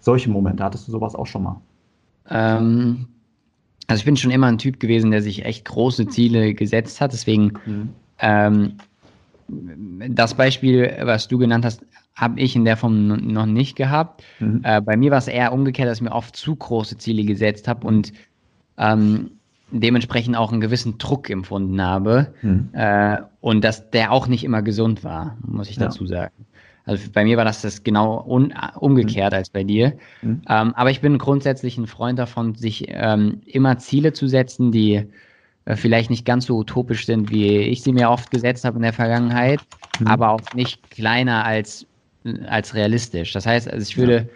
[0.00, 0.64] solche Momente.
[0.64, 1.60] Hattest du sowas auch schon mal?
[2.30, 3.06] Ähm,
[3.86, 7.12] also ich bin schon immer ein Typ gewesen, der sich echt große Ziele gesetzt hat.
[7.12, 7.90] Deswegen mhm.
[8.20, 8.72] ähm,
[10.08, 14.22] das Beispiel, was du genannt hast, habe ich in der Form noch nicht gehabt.
[14.38, 14.62] Mhm.
[14.64, 17.68] Äh, bei mir war es eher umgekehrt, dass ich mir oft zu große Ziele gesetzt
[17.68, 18.14] habe und
[18.78, 19.32] ähm,
[19.80, 22.68] dementsprechend auch einen gewissen Druck empfunden habe mhm.
[22.72, 25.84] äh, und dass der auch nicht immer gesund war, muss ich ja.
[25.84, 26.32] dazu sagen.
[26.86, 28.18] Also bei mir war das, das genau
[28.78, 29.36] umgekehrt mhm.
[29.36, 29.94] als bei dir.
[30.22, 30.42] Mhm.
[30.48, 35.06] Ähm, aber ich bin grundsätzlich ein Freund davon, sich ähm, immer Ziele zu setzen, die
[35.64, 38.82] äh, vielleicht nicht ganz so utopisch sind, wie ich sie mir oft gesetzt habe in
[38.82, 39.60] der Vergangenheit,
[39.98, 40.08] mhm.
[40.08, 41.86] aber auch nicht kleiner als,
[42.46, 43.32] als realistisch.
[43.32, 44.28] Das heißt, also ich würde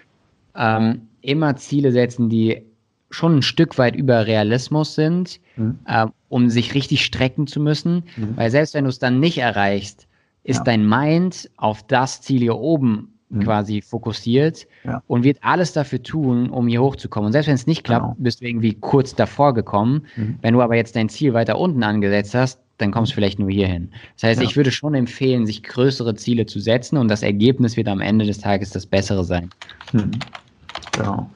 [0.55, 0.79] ja.
[0.79, 2.63] ähm, immer Ziele setzen, die
[3.11, 5.79] schon ein Stück weit über Realismus sind, mhm.
[5.87, 8.05] äh, um sich richtig strecken zu müssen.
[8.17, 8.37] Mhm.
[8.37, 10.07] Weil selbst wenn du es dann nicht erreichst,
[10.45, 10.65] ist ja.
[10.65, 13.41] dein Mind auf das Ziel hier oben mhm.
[13.41, 15.03] quasi fokussiert ja.
[15.07, 17.27] und wird alles dafür tun, um hier hochzukommen.
[17.27, 18.17] Und selbst wenn es nicht klappt, genau.
[18.19, 20.07] bist du irgendwie kurz davor gekommen.
[20.17, 20.39] Mhm.
[20.43, 23.51] Wenn du aber jetzt dein Ziel weiter unten angesetzt hast, dann kommst du vielleicht nur
[23.51, 23.91] hier hin.
[24.15, 24.47] Das heißt, ja.
[24.47, 28.25] ich würde schon empfehlen, sich größere Ziele zu setzen und das Ergebnis wird am Ende
[28.25, 29.51] des Tages das bessere sein.
[29.93, 30.13] Mhm.
[30.93, 31.29] Genau.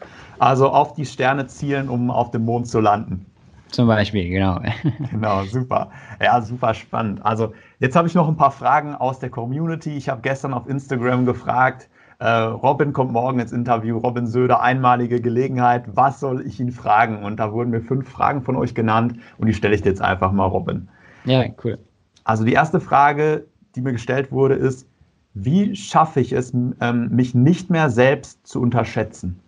[0.43, 3.27] Also auf die Sterne zielen, um auf dem Mond zu landen.
[3.69, 4.59] Zum Beispiel, genau.
[5.13, 5.93] genau, super.
[6.21, 7.25] Ja, super spannend.
[7.25, 9.97] Also jetzt habe ich noch ein paar Fragen aus der Community.
[9.97, 15.21] Ich habe gestern auf Instagram gefragt, äh, Robin kommt morgen ins Interview, Robin Söder, einmalige
[15.21, 17.23] Gelegenheit, was soll ich ihn fragen?
[17.23, 20.03] Und da wurden mir fünf Fragen von euch genannt und die stelle ich dir jetzt
[20.03, 20.89] einfach mal, Robin.
[21.25, 21.79] Ja, cool.
[22.25, 24.89] Also die erste Frage, die mir gestellt wurde, ist,
[25.35, 29.39] wie schaffe ich es, ähm, mich nicht mehr selbst zu unterschätzen?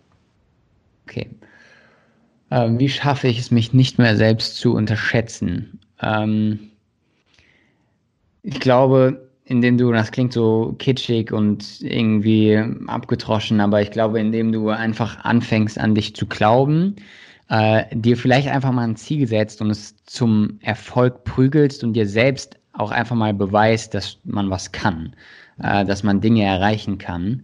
[1.05, 1.29] Okay.
[2.51, 5.79] Ähm, wie schaffe ich es, mich nicht mehr selbst zu unterschätzen?
[6.01, 6.71] Ähm,
[8.43, 14.51] ich glaube, indem du, das klingt so kitschig und irgendwie abgetroschen, aber ich glaube, indem
[14.51, 16.95] du einfach anfängst an dich zu glauben,
[17.49, 22.07] äh, dir vielleicht einfach mal ein Ziel setzt und es zum Erfolg prügelst und dir
[22.07, 25.15] selbst auch einfach mal beweist, dass man was kann,
[25.61, 27.43] äh, dass man Dinge erreichen kann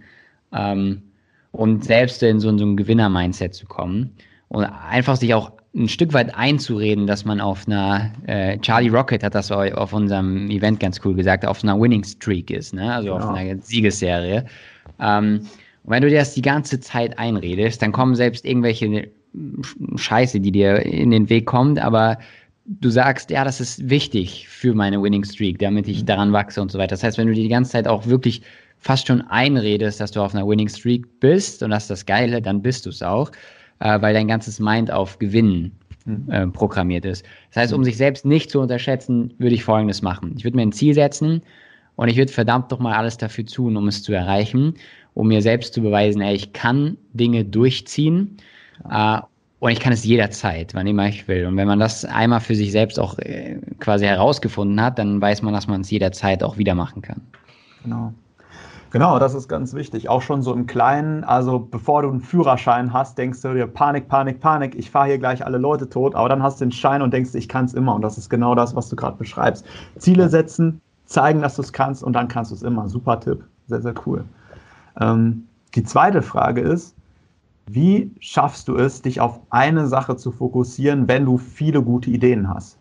[0.52, 1.04] ähm,
[1.52, 4.12] und selbst in so, in so ein Gewinner-Mindset zu kommen
[4.48, 9.24] und einfach sich auch ein Stück weit einzureden, dass man auf einer, äh, Charlie Rocket
[9.24, 12.94] hat das auf unserem Event ganz cool gesagt, auf einer Winning Streak ist, ne?
[12.94, 13.26] also genau.
[13.26, 14.46] auf einer Siegesserie.
[15.00, 15.42] Ähm,
[15.84, 19.10] und wenn du dir das die ganze Zeit einredest, dann kommen selbst irgendwelche
[19.96, 22.18] Scheiße, die dir in den Weg kommt, aber
[22.66, 26.72] du sagst, ja, das ist wichtig für meine Winning Streak, damit ich daran wachse und
[26.72, 26.92] so weiter.
[26.92, 28.42] Das heißt, wenn du dir die ganze Zeit auch wirklich
[28.82, 32.42] fast schon einredest, dass du auf einer Winning Streak bist und das ist das Geile,
[32.42, 33.32] dann bist du es auch
[33.82, 35.72] äh, weil dein ganzes Mind auf Gewinnen
[36.06, 36.30] mhm.
[36.30, 37.26] äh, programmiert ist.
[37.50, 40.34] Das heißt, um sich selbst nicht zu unterschätzen, würde ich Folgendes machen.
[40.38, 41.42] Ich würde mir ein Ziel setzen
[41.96, 44.76] und ich würde verdammt doch mal alles dafür tun, um es zu erreichen,
[45.14, 48.38] um mir selbst zu beweisen, ey, ich kann Dinge durchziehen
[48.90, 49.20] äh,
[49.60, 51.46] und ich kann es jederzeit, wann immer ich will.
[51.46, 55.42] Und wenn man das einmal für sich selbst auch äh, quasi herausgefunden hat, dann weiß
[55.42, 57.22] man, dass man es jederzeit auch wieder machen kann.
[57.84, 58.14] Genau.
[58.92, 60.10] Genau, das ist ganz wichtig.
[60.10, 61.24] Auch schon so im Kleinen.
[61.24, 64.76] Also bevor du einen Führerschein hast, denkst du dir Panik, Panik, Panik.
[64.76, 66.14] Ich fahre hier gleich alle Leute tot.
[66.14, 67.96] Aber dann hast du den Schein und denkst, ich kann es immer.
[67.96, 69.66] Und das ist genau das, was du gerade beschreibst.
[69.98, 72.90] Ziele setzen, zeigen, dass du es kannst und dann kannst du es immer.
[72.90, 73.46] Super Tipp.
[73.68, 74.26] Sehr, sehr cool.
[75.00, 76.94] Ähm, die zweite Frage ist,
[77.68, 82.50] wie schaffst du es, dich auf eine Sache zu fokussieren, wenn du viele gute Ideen
[82.50, 82.78] hast?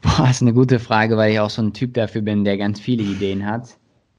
[0.00, 2.56] Boah, das ist eine gute Frage, weil ich auch so ein Typ dafür bin, der
[2.56, 3.76] ganz viele Ideen hat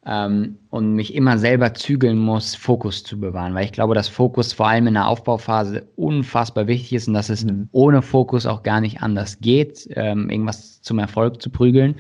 [0.10, 4.54] ähm, und mich immer selber zügeln muss, Fokus zu bewahren, weil ich glaube, dass Fokus
[4.54, 7.70] vor allem in der Aufbauphase unfassbar wichtig ist und dass es mhm.
[7.72, 11.96] ohne Fokus auch gar nicht anders geht, ähm, irgendwas zum Erfolg zu prügeln.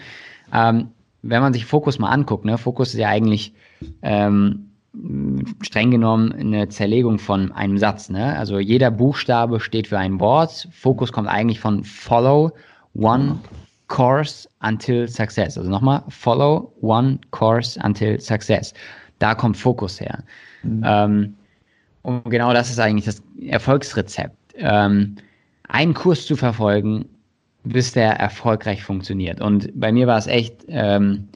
[0.51, 0.89] Ähm,
[1.21, 3.53] wenn man sich Fokus mal anguckt, ne, Fokus ist ja eigentlich
[4.01, 4.71] ähm,
[5.61, 8.09] streng genommen eine Zerlegung von einem Satz.
[8.09, 8.35] Ne?
[8.35, 10.67] Also jeder Buchstabe steht für ein Wort.
[10.71, 12.53] Fokus kommt eigentlich von follow,
[12.95, 13.39] one,
[13.89, 15.57] course until success.
[15.57, 18.73] Also nochmal, follow one course until success.
[19.19, 20.23] Da kommt Fokus her.
[20.63, 20.83] Mhm.
[20.85, 21.35] Ähm,
[22.03, 24.35] und genau das ist eigentlich das Erfolgsrezept.
[24.55, 25.15] Ähm,
[25.67, 27.05] einen Kurs zu verfolgen,
[27.63, 29.41] bis der erfolgreich funktioniert.
[29.41, 31.27] Und bei mir war es echt ähm,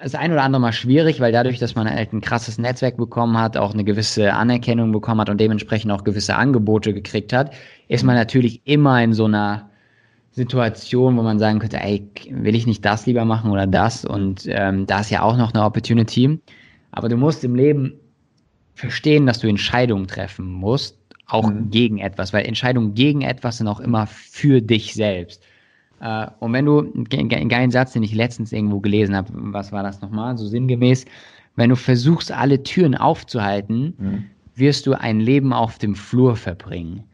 [0.00, 3.38] das ein oder andere Mal schwierig, weil dadurch, dass man halt ein krasses Netzwerk bekommen
[3.38, 7.54] hat, auch eine gewisse Anerkennung bekommen hat und dementsprechend auch gewisse Angebote gekriegt hat,
[7.88, 9.70] ist man natürlich immer in so einer
[10.36, 14.04] Situation, wo man sagen könnte, ey, will ich nicht das lieber machen oder das?
[14.04, 16.38] Und ähm, da ist ja auch noch eine Opportunity.
[16.92, 17.94] Aber du musst im Leben
[18.74, 21.70] verstehen, dass du Entscheidungen treffen musst, auch mhm.
[21.70, 25.42] gegen etwas, weil Entscheidungen gegen etwas sind auch immer für dich selbst.
[26.02, 29.82] Äh, und wenn du, einen geilen Satz, den ich letztens irgendwo gelesen habe, was war
[29.82, 31.06] das nochmal, so sinngemäß,
[31.54, 34.24] wenn du versuchst, alle Türen aufzuhalten, mhm.
[34.54, 37.04] wirst du ein Leben auf dem Flur verbringen.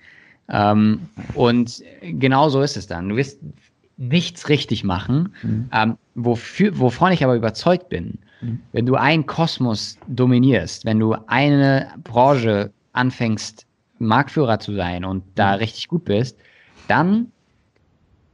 [0.53, 3.09] Ähm, und genau so ist es dann.
[3.09, 3.41] Du wirst
[3.97, 5.69] nichts richtig machen, mhm.
[5.73, 8.19] ähm, wofür, wovon ich aber überzeugt bin.
[8.41, 8.61] Mhm.
[8.73, 13.67] Wenn du einen Kosmos dominierst, wenn du eine Branche anfängst,
[13.99, 15.59] Marktführer zu sein und da mhm.
[15.59, 16.37] richtig gut bist,
[16.89, 17.29] dann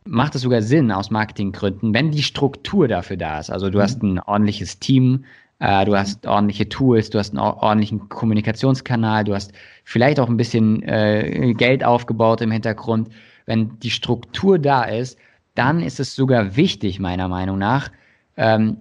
[0.04, 3.50] macht es sogar Sinn aus Marketinggründen, wenn die Struktur dafür da ist.
[3.50, 3.82] Also du mhm.
[3.82, 5.24] hast ein ordentliches Team,
[5.60, 9.52] äh, du hast ordentliche Tools, du hast einen ordentlichen Kommunikationskanal, du hast
[9.84, 13.08] vielleicht auch ein bisschen äh, Geld aufgebaut im Hintergrund.
[13.46, 15.18] Wenn die Struktur da ist,
[15.54, 17.90] dann ist es sogar wichtig, meiner Meinung nach,
[18.36, 18.76] ähm,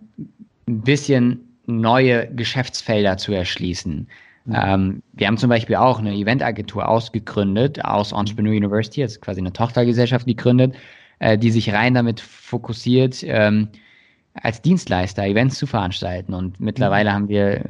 [0.67, 4.07] ein bisschen neue Geschäftsfelder zu erschließen.
[4.45, 4.55] Mhm.
[4.55, 9.41] Ähm, wir haben zum Beispiel auch eine Eventagentur ausgegründet aus Entrepreneur University, das ist quasi
[9.41, 10.75] eine Tochtergesellschaft gegründet,
[11.19, 13.69] äh, die sich rein damit fokussiert, ähm,
[14.43, 16.33] als Dienstleister Events zu veranstalten.
[16.33, 17.13] Und mittlerweile mhm.
[17.13, 17.63] haben wir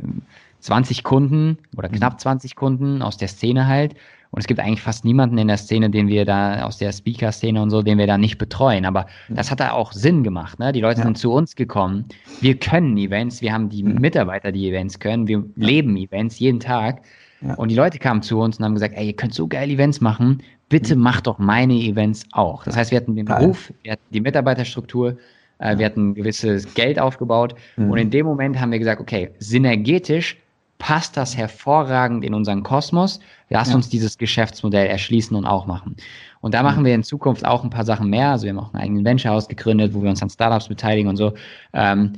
[0.60, 2.60] 20 Kunden oder knapp 20 mhm.
[2.60, 3.96] Kunden aus der Szene halt.
[4.32, 7.62] Und es gibt eigentlich fast niemanden in der Szene, den wir da aus der Speaker-Szene
[7.62, 8.86] und so, den wir da nicht betreuen.
[8.86, 9.36] Aber mhm.
[9.36, 10.60] das hat da auch Sinn gemacht.
[10.60, 10.74] Ne?
[10.74, 11.06] Die Leute ja.
[11.06, 12.06] sind zu uns gekommen.
[12.42, 14.02] Wir können Events, wir haben die mhm.
[14.02, 15.28] Mitarbeiter, die Events können.
[15.28, 17.04] Wir leben Events jeden Tag.
[17.42, 17.54] Ja.
[17.54, 20.02] Und die Leute kamen zu uns und haben gesagt, ey, ihr könnt so geil Events
[20.02, 20.44] machen.
[20.70, 21.04] Bitte mhm.
[21.04, 22.64] macht doch meine Events auch.
[22.66, 25.18] Das heißt, wir hatten den Beruf, wir hatten die Mitarbeiterstruktur
[25.60, 27.56] wir hatten gewisses Geld aufgebaut.
[27.76, 27.92] Mhm.
[27.92, 30.38] Und in dem Moment haben wir gesagt, okay, synergetisch
[30.78, 33.20] passt das hervorragend in unseren Kosmos.
[33.50, 33.76] Lass ja.
[33.76, 35.96] uns dieses Geschäftsmodell erschließen und auch machen.
[36.42, 38.30] Und da machen wir in Zukunft auch ein paar Sachen mehr.
[38.32, 41.18] Also wir haben auch einen eigenen Venture ausgegründet, wo wir uns an Startups beteiligen und
[41.18, 41.34] so.
[41.74, 42.14] Ähm,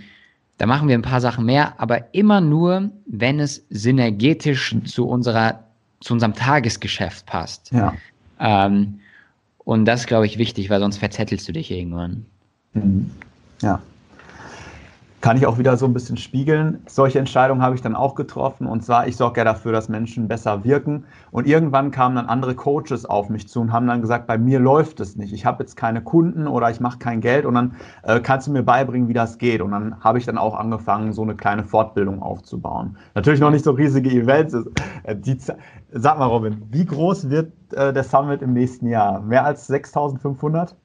[0.58, 4.86] da machen wir ein paar Sachen mehr, aber immer nur, wenn es synergetisch mhm.
[4.86, 5.64] zu unserer,
[6.02, 7.72] zu unserem Tagesgeschäft passt.
[7.72, 7.94] Ja.
[8.40, 9.00] Ähm,
[9.60, 12.26] und das ist, glaube ich, wichtig, weil sonst verzettelst du dich irgendwann.
[12.74, 13.10] Mhm.
[13.62, 13.82] Ja.
[15.22, 16.82] kann ich auch wieder so ein bisschen spiegeln.
[16.88, 18.68] Solche Entscheidungen habe ich dann auch getroffen.
[18.68, 21.06] Und zwar, ich sorge ja dafür, dass Menschen besser wirken.
[21.32, 24.60] Und irgendwann kamen dann andere Coaches auf mich zu und haben dann gesagt, bei mir
[24.60, 25.34] läuft es nicht.
[25.34, 28.52] Ich habe jetzt keine Kunden oder ich mache kein Geld und dann äh, kannst du
[28.52, 29.62] mir beibringen, wie das geht.
[29.62, 32.98] Und dann habe ich dann auch angefangen, so eine kleine Fortbildung aufzubauen.
[33.14, 34.56] Natürlich noch nicht so riesige Events.
[35.04, 35.38] Äh, die,
[35.92, 39.22] sag mal, Robin, wie groß wird äh, der Summit im nächsten Jahr?
[39.22, 40.76] Mehr als 6500?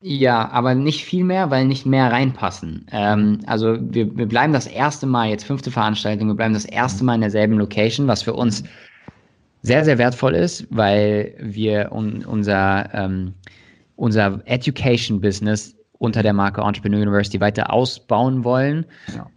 [0.00, 2.86] Ja, aber nicht viel mehr, weil nicht mehr reinpassen.
[2.92, 7.04] Ähm, also wir, wir bleiben das erste Mal, jetzt fünfte Veranstaltung, wir bleiben das erste
[7.04, 8.62] Mal in derselben Location, was für uns
[9.62, 13.34] sehr, sehr wertvoll ist, weil wir un, unser, ähm,
[13.96, 18.84] unser Education-Business unter der Marke Entrepreneur University weiter ausbauen wollen.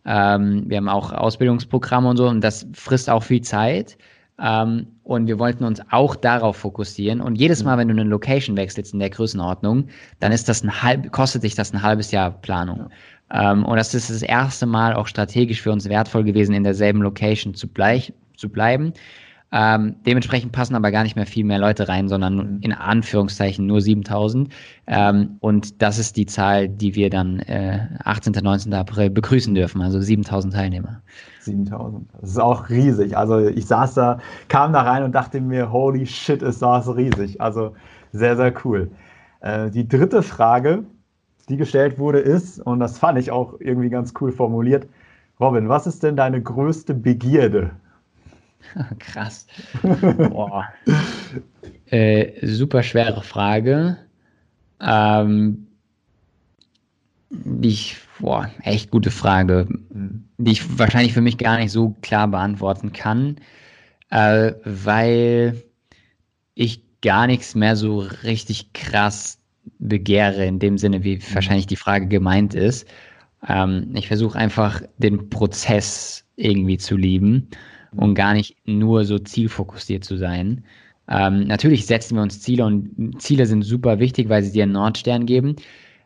[0.06, 0.36] Ja.
[0.36, 3.98] Ähm, wir haben auch Ausbildungsprogramme und so und das frisst auch viel Zeit.
[4.42, 7.22] Ähm, und wir wollten uns auch darauf fokussieren.
[7.22, 9.88] Und jedes Mal, wenn du eine Location wechselst in der Größenordnung,
[10.20, 12.90] dann ist das ein halb, kostet dich das ein halbes Jahr Planung.
[13.32, 13.52] Ja.
[13.52, 17.02] Ähm, und das ist das erste Mal auch strategisch für uns wertvoll gewesen, in derselben
[17.02, 18.94] Location zu, bleich, zu bleiben.
[19.52, 22.62] Ähm, dementsprechend passen aber gar nicht mehr viel mehr Leute rein, sondern mhm.
[22.62, 24.54] in Anführungszeichen nur 7000.
[24.86, 28.34] Ähm, und das ist die Zahl, die wir dann äh, 18.
[28.34, 28.74] 19.
[28.74, 31.02] April begrüßen dürfen, also 7000 Teilnehmer.
[31.50, 32.10] 7000.
[32.22, 33.18] Das ist auch riesig.
[33.18, 37.42] Also ich saß da, kam da rein und dachte mir, holy shit, ist das riesig.
[37.42, 37.74] Also
[38.12, 38.90] sehr, sehr cool.
[39.42, 40.84] Äh, die dritte Frage,
[41.50, 44.88] die gestellt wurde, ist, und das fand ich auch irgendwie ganz cool formuliert,
[45.40, 47.72] Robin, was ist denn deine größte Begierde?
[49.00, 49.48] Krass.
[50.30, 50.66] Boah.
[51.90, 53.98] äh, super schwere Frage.
[54.82, 55.68] Ähm,
[57.62, 60.26] ich, boah, echt gute Frage, mhm.
[60.38, 63.38] die ich wahrscheinlich für mich gar nicht so klar beantworten kann,
[64.10, 65.64] äh, weil
[66.56, 69.40] ich gar nichts mehr so richtig krass
[69.80, 71.22] begehre, in dem Sinne, wie mhm.
[71.34, 72.88] wahrscheinlich die Frage gemeint ist.
[73.48, 77.50] Ähm, ich versuche einfach den Prozess irgendwie zu lieben
[77.96, 80.64] und gar nicht nur so zielfokussiert zu sein.
[81.08, 84.74] Ähm, natürlich setzen wir uns Ziele und Ziele sind super wichtig, weil sie dir einen
[84.74, 85.56] Nordstern geben.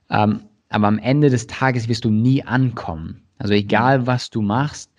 [0.09, 0.41] Ähm,
[0.73, 3.21] aber am Ende des Tages wirst du nie ankommen.
[3.37, 4.89] Also egal was du machst,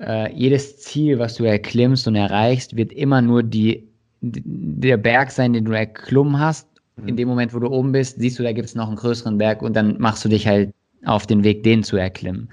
[0.00, 3.86] äh, jedes Ziel, was du erklimmst und erreichst, wird immer nur die,
[4.22, 6.68] der Berg sein, den du erklommen hast.
[6.98, 7.16] In mhm.
[7.16, 9.60] dem Moment, wo du oben bist, siehst du, da gibt es noch einen größeren Berg
[9.60, 10.72] und dann machst du dich halt
[11.04, 12.48] auf den Weg, den zu erklimmen.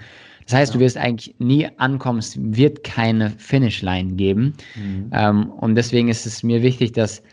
[0.45, 0.79] Das heißt, ja.
[0.79, 4.53] du wirst eigentlich nie ankommen, es wird keine Finishline geben.
[4.75, 5.10] Mhm.
[5.13, 7.23] Ähm, und deswegen ist es mir wichtig, dass,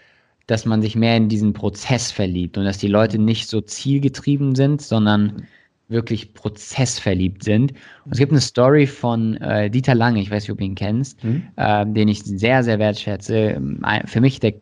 [0.50, 3.24] dass man sich mehr in diesen Prozess verliebt und dass die Leute mhm.
[3.26, 5.42] nicht so zielgetrieben sind, sondern mhm.
[5.88, 7.72] wirklich prozessverliebt sind.
[8.04, 10.74] Und es gibt eine Story von äh, Dieter Lange, ich weiß nicht, ob du ihn
[10.74, 11.44] kennst, mhm.
[11.56, 13.60] äh, den ich sehr, sehr wertschätze.
[14.06, 14.54] Für mich der,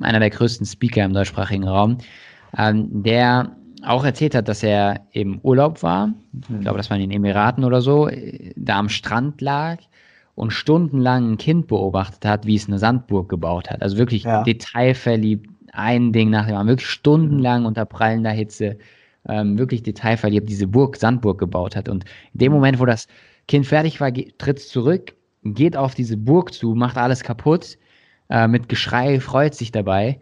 [0.00, 1.98] einer der größten Speaker im deutschsprachigen Raum.
[2.58, 7.08] Ähm, der auch erzählt hat, dass er im Urlaub war, ich glaube, das war in
[7.08, 8.10] den Emiraten oder so,
[8.56, 9.78] da am Strand lag
[10.34, 13.82] und stundenlang ein Kind beobachtet hat, wie es eine Sandburg gebaut hat.
[13.82, 14.42] Also wirklich ja.
[14.42, 18.78] detailverliebt, ein Ding nach dem anderen, wirklich stundenlang unter prallender Hitze,
[19.28, 21.88] ähm, wirklich detailverliebt diese Burg, Sandburg gebaut hat.
[21.88, 23.06] Und in dem Moment, wo das
[23.48, 25.14] Kind fertig war, tritt es zurück,
[25.44, 27.78] geht auf diese Burg zu, macht alles kaputt,
[28.28, 30.20] äh, mit Geschrei, freut sich dabei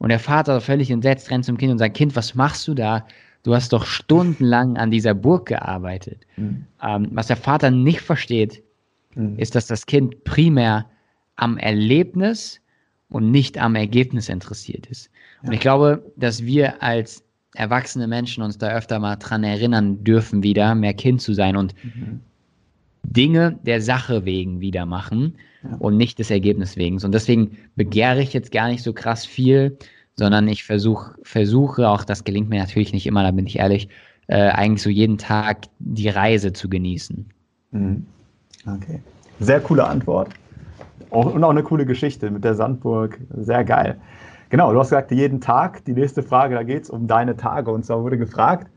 [0.00, 3.06] und der Vater völlig entsetzt rennt zum Kind und sagt, Kind, was machst du da?
[3.42, 6.26] Du hast doch stundenlang an dieser Burg gearbeitet.
[6.36, 6.66] Mhm.
[6.82, 8.62] Ähm, was der Vater nicht versteht,
[9.14, 9.38] mhm.
[9.38, 10.86] ist, dass das Kind primär
[11.36, 12.60] am Erlebnis
[13.08, 15.10] und nicht am Ergebnis interessiert ist.
[15.42, 15.48] Ja.
[15.48, 20.42] Und ich glaube, dass wir als erwachsene Menschen uns da öfter mal dran erinnern dürfen,
[20.42, 22.20] wieder mehr Kind zu sein und mhm.
[23.02, 25.76] Dinge der Sache wegen wieder machen ja.
[25.78, 27.02] und nicht des Ergebnisses wegen.
[27.02, 29.76] Und deswegen begehre ich jetzt gar nicht so krass viel,
[30.14, 33.88] sondern ich versuch, versuche, auch das gelingt mir natürlich nicht immer, da bin ich ehrlich,
[34.28, 37.26] äh, eigentlich so jeden Tag die Reise zu genießen.
[37.72, 38.06] Mhm.
[38.66, 39.02] Okay.
[39.38, 40.30] Sehr coole Antwort.
[41.10, 43.18] Auch, und auch eine coole Geschichte mit der Sandburg.
[43.36, 44.00] Sehr geil.
[44.50, 45.84] Genau, du hast gesagt, jeden Tag.
[45.84, 47.70] Die nächste Frage, da geht es um deine Tage.
[47.70, 48.68] Und zwar wurde gefragt,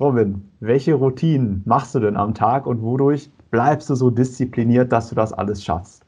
[0.00, 5.08] Robin, welche Routinen machst du denn am Tag und wodurch bleibst du so diszipliniert, dass
[5.08, 6.04] du das alles schaffst?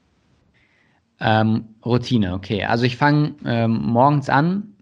[1.20, 2.64] Ähm, Routine, okay.
[2.64, 4.74] Also ich fange ähm, morgens an,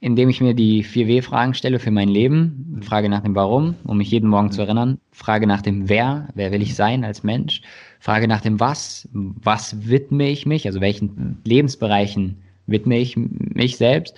[0.00, 2.80] indem ich mir die 4W-Fragen stelle für mein Leben.
[2.82, 4.98] Frage nach dem Warum, um mich jeden Morgen zu erinnern.
[5.10, 7.62] Frage nach dem Wer, wer will ich sein als Mensch.
[8.02, 12.36] Frage nach dem Was, was widme ich mich, also welchen Lebensbereichen
[12.66, 14.16] widme ich mich selbst.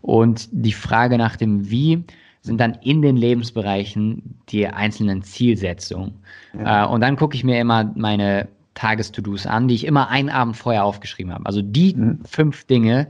[0.00, 2.04] Und die Frage nach dem Wie
[2.42, 6.14] sind dann in den Lebensbereichen die einzelnen Zielsetzungen.
[6.56, 6.84] Ja.
[6.84, 10.56] Äh, und dann gucke ich mir immer meine Tages-To-Dos an, die ich immer einen Abend
[10.56, 11.46] vorher aufgeschrieben habe.
[11.46, 12.20] Also die mhm.
[12.24, 13.08] fünf Dinge,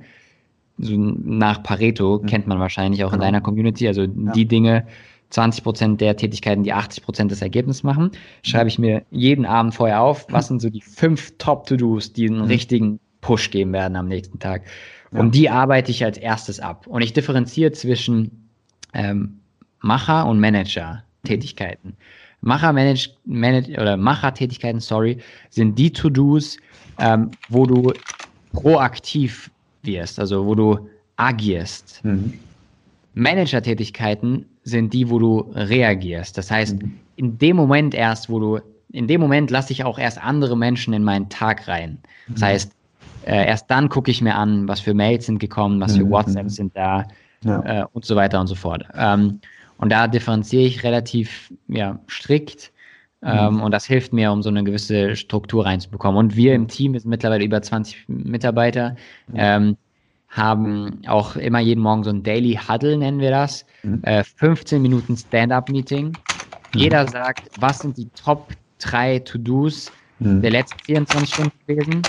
[0.78, 2.26] so nach Pareto mhm.
[2.26, 3.22] kennt man wahrscheinlich auch genau.
[3.22, 4.32] in deiner Community, also ja.
[4.32, 4.86] die Dinge,
[5.30, 8.12] 20 Prozent der Tätigkeiten, die 80 Prozent des Ergebnisses machen,
[8.42, 12.42] schreibe ich mir jeden Abend vorher auf, was sind so die fünf Top-To-Dos, die einen
[12.42, 12.44] mhm.
[12.44, 14.62] richtigen Push geben werden am nächsten Tag.
[15.12, 15.20] Ja.
[15.20, 16.86] Und die arbeite ich als erstes ab.
[16.86, 18.48] Und ich differenziere zwischen
[18.94, 19.40] ähm,
[19.80, 21.96] Macher und Manager-Tätigkeiten.
[22.40, 25.18] Macher Manage, Manage oder Macher-Tätigkeiten, sorry,
[25.50, 26.58] sind die To-Dos,
[26.98, 27.92] ähm, wo du
[28.52, 29.50] proaktiv
[29.82, 32.04] wirst, also wo du agierst.
[32.04, 32.34] Mhm.
[33.16, 36.36] Manager-Tätigkeiten sind die, wo du reagierst.
[36.36, 36.98] Das heißt, mhm.
[37.16, 38.60] in dem Moment erst, wo du,
[38.92, 41.98] in dem Moment lasse ich auch erst andere Menschen in meinen Tag rein.
[42.28, 42.44] Das mhm.
[42.44, 42.72] heißt,
[43.24, 46.10] äh, erst dann gucke ich mir an, was für Mails sind gekommen, was für mhm.
[46.10, 47.06] WhatsApps sind da
[47.42, 47.82] ja.
[47.82, 48.84] äh, und so weiter und so fort.
[48.94, 49.40] Ähm,
[49.78, 52.70] und da differenziere ich relativ ja, strikt.
[53.22, 53.62] Ähm, mhm.
[53.62, 56.18] und das hilft mir, um so eine gewisse Struktur reinzubekommen.
[56.18, 58.94] Und wir im Team, wir sind mittlerweile über 20 Mitarbeiter,
[59.34, 59.78] ähm,
[60.36, 63.64] haben auch immer jeden Morgen so ein Daily Huddle, nennen wir das.
[63.82, 64.00] Mhm.
[64.02, 66.08] Äh, 15 Minuten Stand-up-Meeting.
[66.08, 66.14] Mhm.
[66.74, 70.42] Jeder sagt, was sind die Top 3 To-Dos mhm.
[70.42, 72.02] der letzten 24 Stunden gewesen?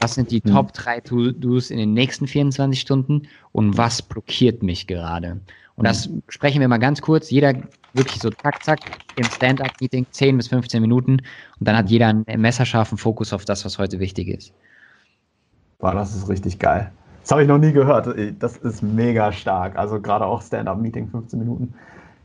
[0.00, 0.50] Was sind die mhm.
[0.50, 3.22] Top 3 To-Dos in den nächsten 24 Stunden?
[3.52, 5.40] Und was blockiert mich gerade?
[5.76, 6.22] Und das mhm.
[6.28, 7.30] sprechen wir mal ganz kurz.
[7.30, 7.54] Jeder
[7.94, 8.80] wirklich so zack, zack
[9.16, 11.12] im Stand-up-Meeting 10 bis 15 Minuten.
[11.12, 14.52] Und dann hat jeder einen messerscharfen Fokus auf das, was heute wichtig ist.
[15.78, 16.92] Boah, das ist richtig geil.
[17.22, 18.08] Das habe ich noch nie gehört.
[18.40, 19.76] Das ist mega stark.
[19.76, 21.74] Also gerade auch Stand-up-Meeting 15 Minuten.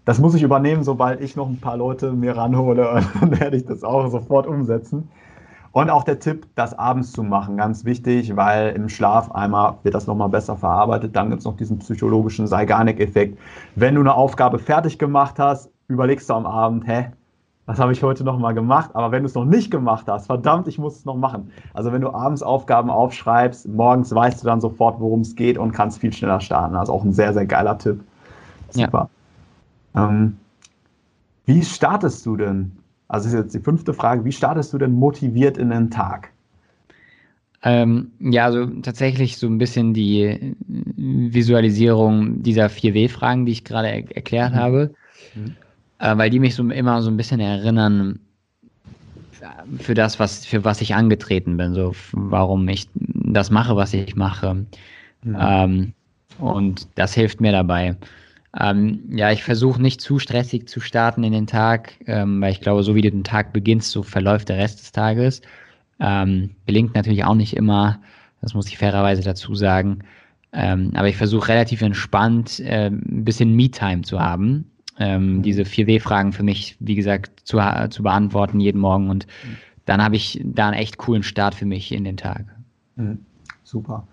[0.06, 3.04] Das muss ich übernehmen, sobald ich noch ein paar Leute mir ranhole.
[3.20, 5.10] Dann werde ich das auch sofort umsetzen.
[5.72, 9.94] Und auch der Tipp, das abends zu machen, ganz wichtig, weil im Schlaf einmal wird
[9.94, 11.16] das nochmal besser verarbeitet.
[11.16, 13.38] Dann gibt es noch diesen psychologischen Zeigarnik-Effekt.
[13.76, 17.12] Wenn du eine Aufgabe fertig gemacht hast, überlegst du am Abend, hä,
[17.68, 18.90] was habe ich heute nochmal gemacht?
[18.94, 21.52] Aber wenn du es noch nicht gemacht hast, verdammt, ich muss es noch machen.
[21.76, 25.74] Also wenn du abends Aufgaben aufschreibst, morgens weißt du dann sofort, worum es geht und
[25.74, 26.76] kannst viel schneller starten.
[26.76, 28.04] Also auch ein sehr, sehr geiler Tipp.
[28.72, 29.10] Super.
[29.94, 30.10] Ja.
[30.10, 30.38] Ähm,
[31.46, 32.72] wie startest du denn
[33.08, 36.32] also ist jetzt die fünfte Frage, wie startest du denn motiviert in den Tag?
[37.64, 44.16] Ähm, ja, also tatsächlich so ein bisschen die Visualisierung dieser 4W-Fragen, die ich gerade er
[44.16, 44.58] erklärt mhm.
[44.58, 44.94] habe,
[45.36, 45.56] mhm.
[46.00, 48.20] Äh, weil die mich so immer so ein bisschen erinnern
[49.80, 54.16] für das, was, für was ich angetreten bin, so warum ich das mache, was ich
[54.16, 54.66] mache.
[55.24, 55.38] Mhm.
[55.40, 55.94] Ähm,
[56.40, 57.96] und das hilft mir dabei.
[58.60, 62.62] Ähm, ja, ich versuche nicht zu stressig zu starten in den Tag, ähm, weil ich
[62.62, 65.42] glaube, so wie du den Tag beginnst, so verläuft der Rest des Tages.
[66.00, 68.00] Ähm, gelingt natürlich auch nicht immer,
[68.42, 70.00] das muss ich fairerweise dazu sagen.
[70.54, 74.66] Ähm, aber ich versuche relativ entspannt äh, ein bisschen Me-Time zu haben.
[75.00, 79.10] Ähm, diese 4W-Fragen für mich, wie gesagt, zu, zu beantworten jeden Morgen.
[79.10, 79.28] Und
[79.86, 82.46] dann habe ich da einen echt coolen Start für mich in den Tag.
[82.96, 83.20] Mhm.
[83.64, 84.08] Super.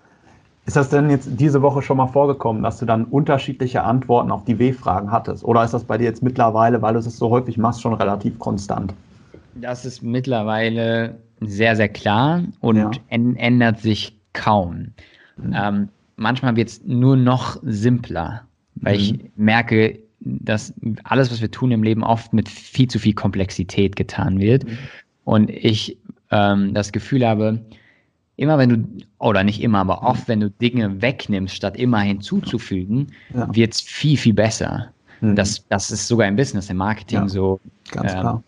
[0.66, 4.44] Ist das denn jetzt diese Woche schon mal vorgekommen, dass du dann unterschiedliche Antworten auf
[4.44, 5.44] die W-Fragen hattest?
[5.44, 8.38] Oder ist das bei dir jetzt mittlerweile, weil du es so häufig machst, schon relativ
[8.38, 8.94] konstant?
[9.54, 12.90] Das ist mittlerweile sehr, sehr klar und ja.
[13.08, 14.92] ändert sich kaum.
[15.36, 15.54] Mhm.
[15.54, 18.42] Ähm, manchmal wird es nur noch simpler,
[18.76, 19.00] weil mhm.
[19.00, 20.72] ich merke, dass
[21.04, 24.64] alles, was wir tun im Leben, oft mit viel zu viel Komplexität getan wird.
[24.64, 24.78] Mhm.
[25.24, 25.96] Und ich
[26.30, 27.60] ähm, das Gefühl habe,
[28.36, 33.08] immer wenn du, oder nicht immer, aber oft, wenn du Dinge wegnimmst, statt immer hinzuzufügen,
[33.34, 33.54] ja.
[33.54, 34.90] wird es viel, viel besser.
[35.20, 35.36] Mhm.
[35.36, 37.60] Das, das ist sogar im Business, im Marketing ja, so.
[37.90, 38.42] Ganz ähm, klar.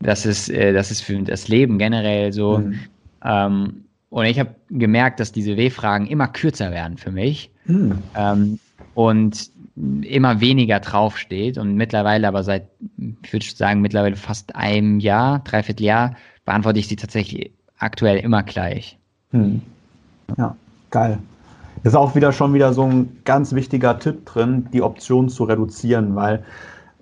[0.00, 2.58] Das ist, äh, das ist für das Leben generell so.
[2.58, 2.78] Mhm.
[3.24, 7.98] Ähm, und ich habe gemerkt, dass diese W-Fragen immer kürzer werden für mich mhm.
[8.14, 8.58] ähm,
[8.94, 9.50] und
[10.02, 11.58] immer weniger draufsteht.
[11.58, 12.68] Und mittlerweile, aber seit,
[13.22, 18.42] ich würde sagen, mittlerweile fast einem Jahr, dreiviertel Jahr, beantworte ich sie tatsächlich aktuell immer
[18.42, 18.98] gleich.
[19.32, 19.60] Hm.
[20.36, 20.56] Ja,
[20.90, 21.18] geil.
[21.84, 26.16] Ist auch wieder schon wieder so ein ganz wichtiger Tipp drin, die Optionen zu reduzieren,
[26.16, 26.42] weil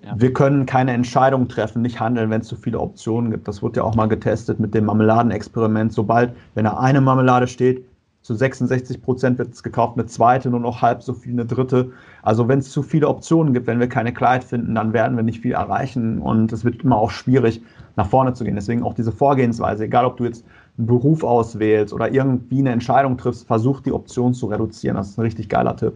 [0.03, 0.13] ja.
[0.17, 3.47] wir können keine Entscheidung treffen, nicht handeln, wenn es zu viele Optionen gibt.
[3.47, 5.93] Das wurde ja auch mal getestet mit dem Marmeladenexperiment.
[5.93, 7.85] Sobald, wenn da eine Marmelade steht,
[8.25, 11.91] zu 66 Prozent wird es gekauft, eine zweite, nur noch halb so viel, eine dritte.
[12.23, 15.21] Also wenn es zu viele Optionen gibt, wenn wir keine Klarheit finden, dann werden wir
[15.21, 17.61] nicht viel erreichen und es wird immer auch schwierig,
[17.95, 18.55] nach vorne zu gehen.
[18.55, 20.43] Deswegen auch diese Vorgehensweise, egal ob du jetzt
[20.79, 24.97] einen Beruf auswählst oder irgendwie eine Entscheidung triffst, versuch die Option zu reduzieren.
[24.97, 25.93] Das ist ein richtig geiler Tipp.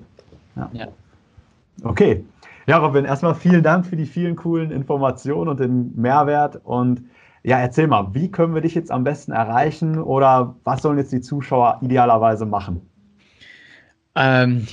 [0.56, 0.70] Ja.
[0.72, 0.88] ja.
[1.82, 2.24] Okay.
[2.68, 6.62] Ja, Robin, erstmal vielen Dank für die vielen coolen Informationen und den Mehrwert.
[6.64, 7.02] Und
[7.44, 11.12] ja, erzähl mal, wie können wir dich jetzt am besten erreichen oder was sollen jetzt
[11.12, 12.82] die Zuschauer idealerweise machen?
[14.16, 14.68] Ähm,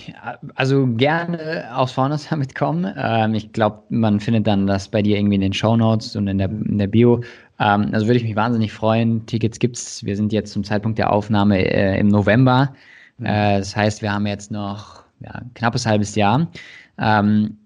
[0.55, 2.93] also gerne aus vorne damit kommen.
[2.97, 6.27] Ähm, ich glaube, man findet dann das bei dir irgendwie in den Show Notes und
[6.27, 7.21] in der, in der Bio.
[7.61, 9.25] Ähm, also würde ich mich wahnsinnig freuen.
[9.27, 10.05] Tickets gibt's.
[10.05, 12.73] Wir sind jetzt zum Zeitpunkt der Aufnahme äh, im November.
[13.19, 13.27] Mhm.
[13.27, 16.49] Äh, das heißt, wir haben jetzt noch ja, ein knappes halbes Jahr.
[16.99, 17.59] Ähm,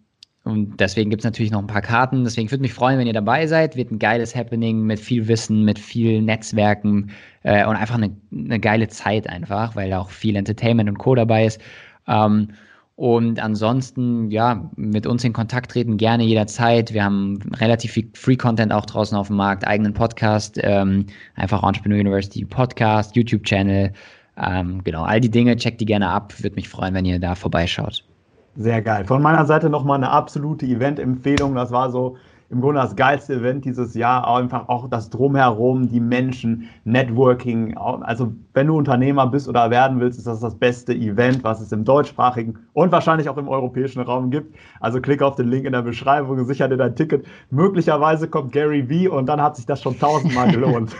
[0.50, 2.24] und deswegen gibt es natürlich noch ein paar Karten.
[2.24, 3.76] Deswegen würde mich freuen, wenn ihr dabei seid.
[3.76, 7.10] Wird ein geiles Happening mit viel Wissen, mit viel Netzwerken
[7.42, 11.14] äh, und einfach eine, eine, geile Zeit einfach, weil auch viel Entertainment und Co.
[11.14, 11.60] dabei ist.
[12.06, 12.48] Ähm,
[12.96, 16.92] und ansonsten, ja, mit uns in Kontakt treten gerne jederzeit.
[16.92, 22.00] Wir haben relativ viel Free-Content auch draußen auf dem Markt, eigenen Podcast, ähm, einfach Entrepreneur
[22.00, 23.94] University Podcast, YouTube-Channel.
[24.36, 26.34] Ähm, genau, all die Dinge, checkt die gerne ab.
[26.42, 28.04] Würde mich freuen, wenn ihr da vorbeischaut.
[28.56, 29.04] Sehr geil.
[29.04, 31.54] Von meiner Seite nochmal eine absolute Event-Empfehlung.
[31.54, 32.16] Das war so
[32.50, 34.26] im Grunde das geilste Event dieses Jahr.
[34.26, 37.76] Einfach auch das Drumherum, die Menschen, Networking.
[37.76, 41.70] Also, wenn du Unternehmer bist oder werden willst, ist das das beste Event, was es
[41.70, 44.56] im deutschsprachigen und wahrscheinlich auch im europäischen Raum gibt.
[44.80, 47.24] Also, klick auf den Link in der Beschreibung, sicher dir dein Ticket.
[47.50, 50.90] Möglicherweise kommt Gary V und dann hat sich das schon tausendmal gelohnt.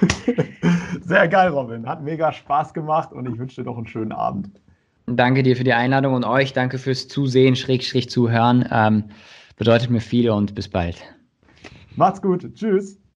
[1.05, 1.89] Sehr geil, Robin.
[1.89, 4.51] Hat mega Spaß gemacht und ich wünsche dir noch einen schönen Abend.
[5.17, 8.69] Danke dir für die Einladung und euch danke fürs Zusehen, Schrägstrich zuhören.
[8.71, 9.05] Ähm,
[9.57, 11.03] bedeutet mir viel und bis bald.
[11.97, 12.55] Macht's gut.
[12.55, 13.00] Tschüss.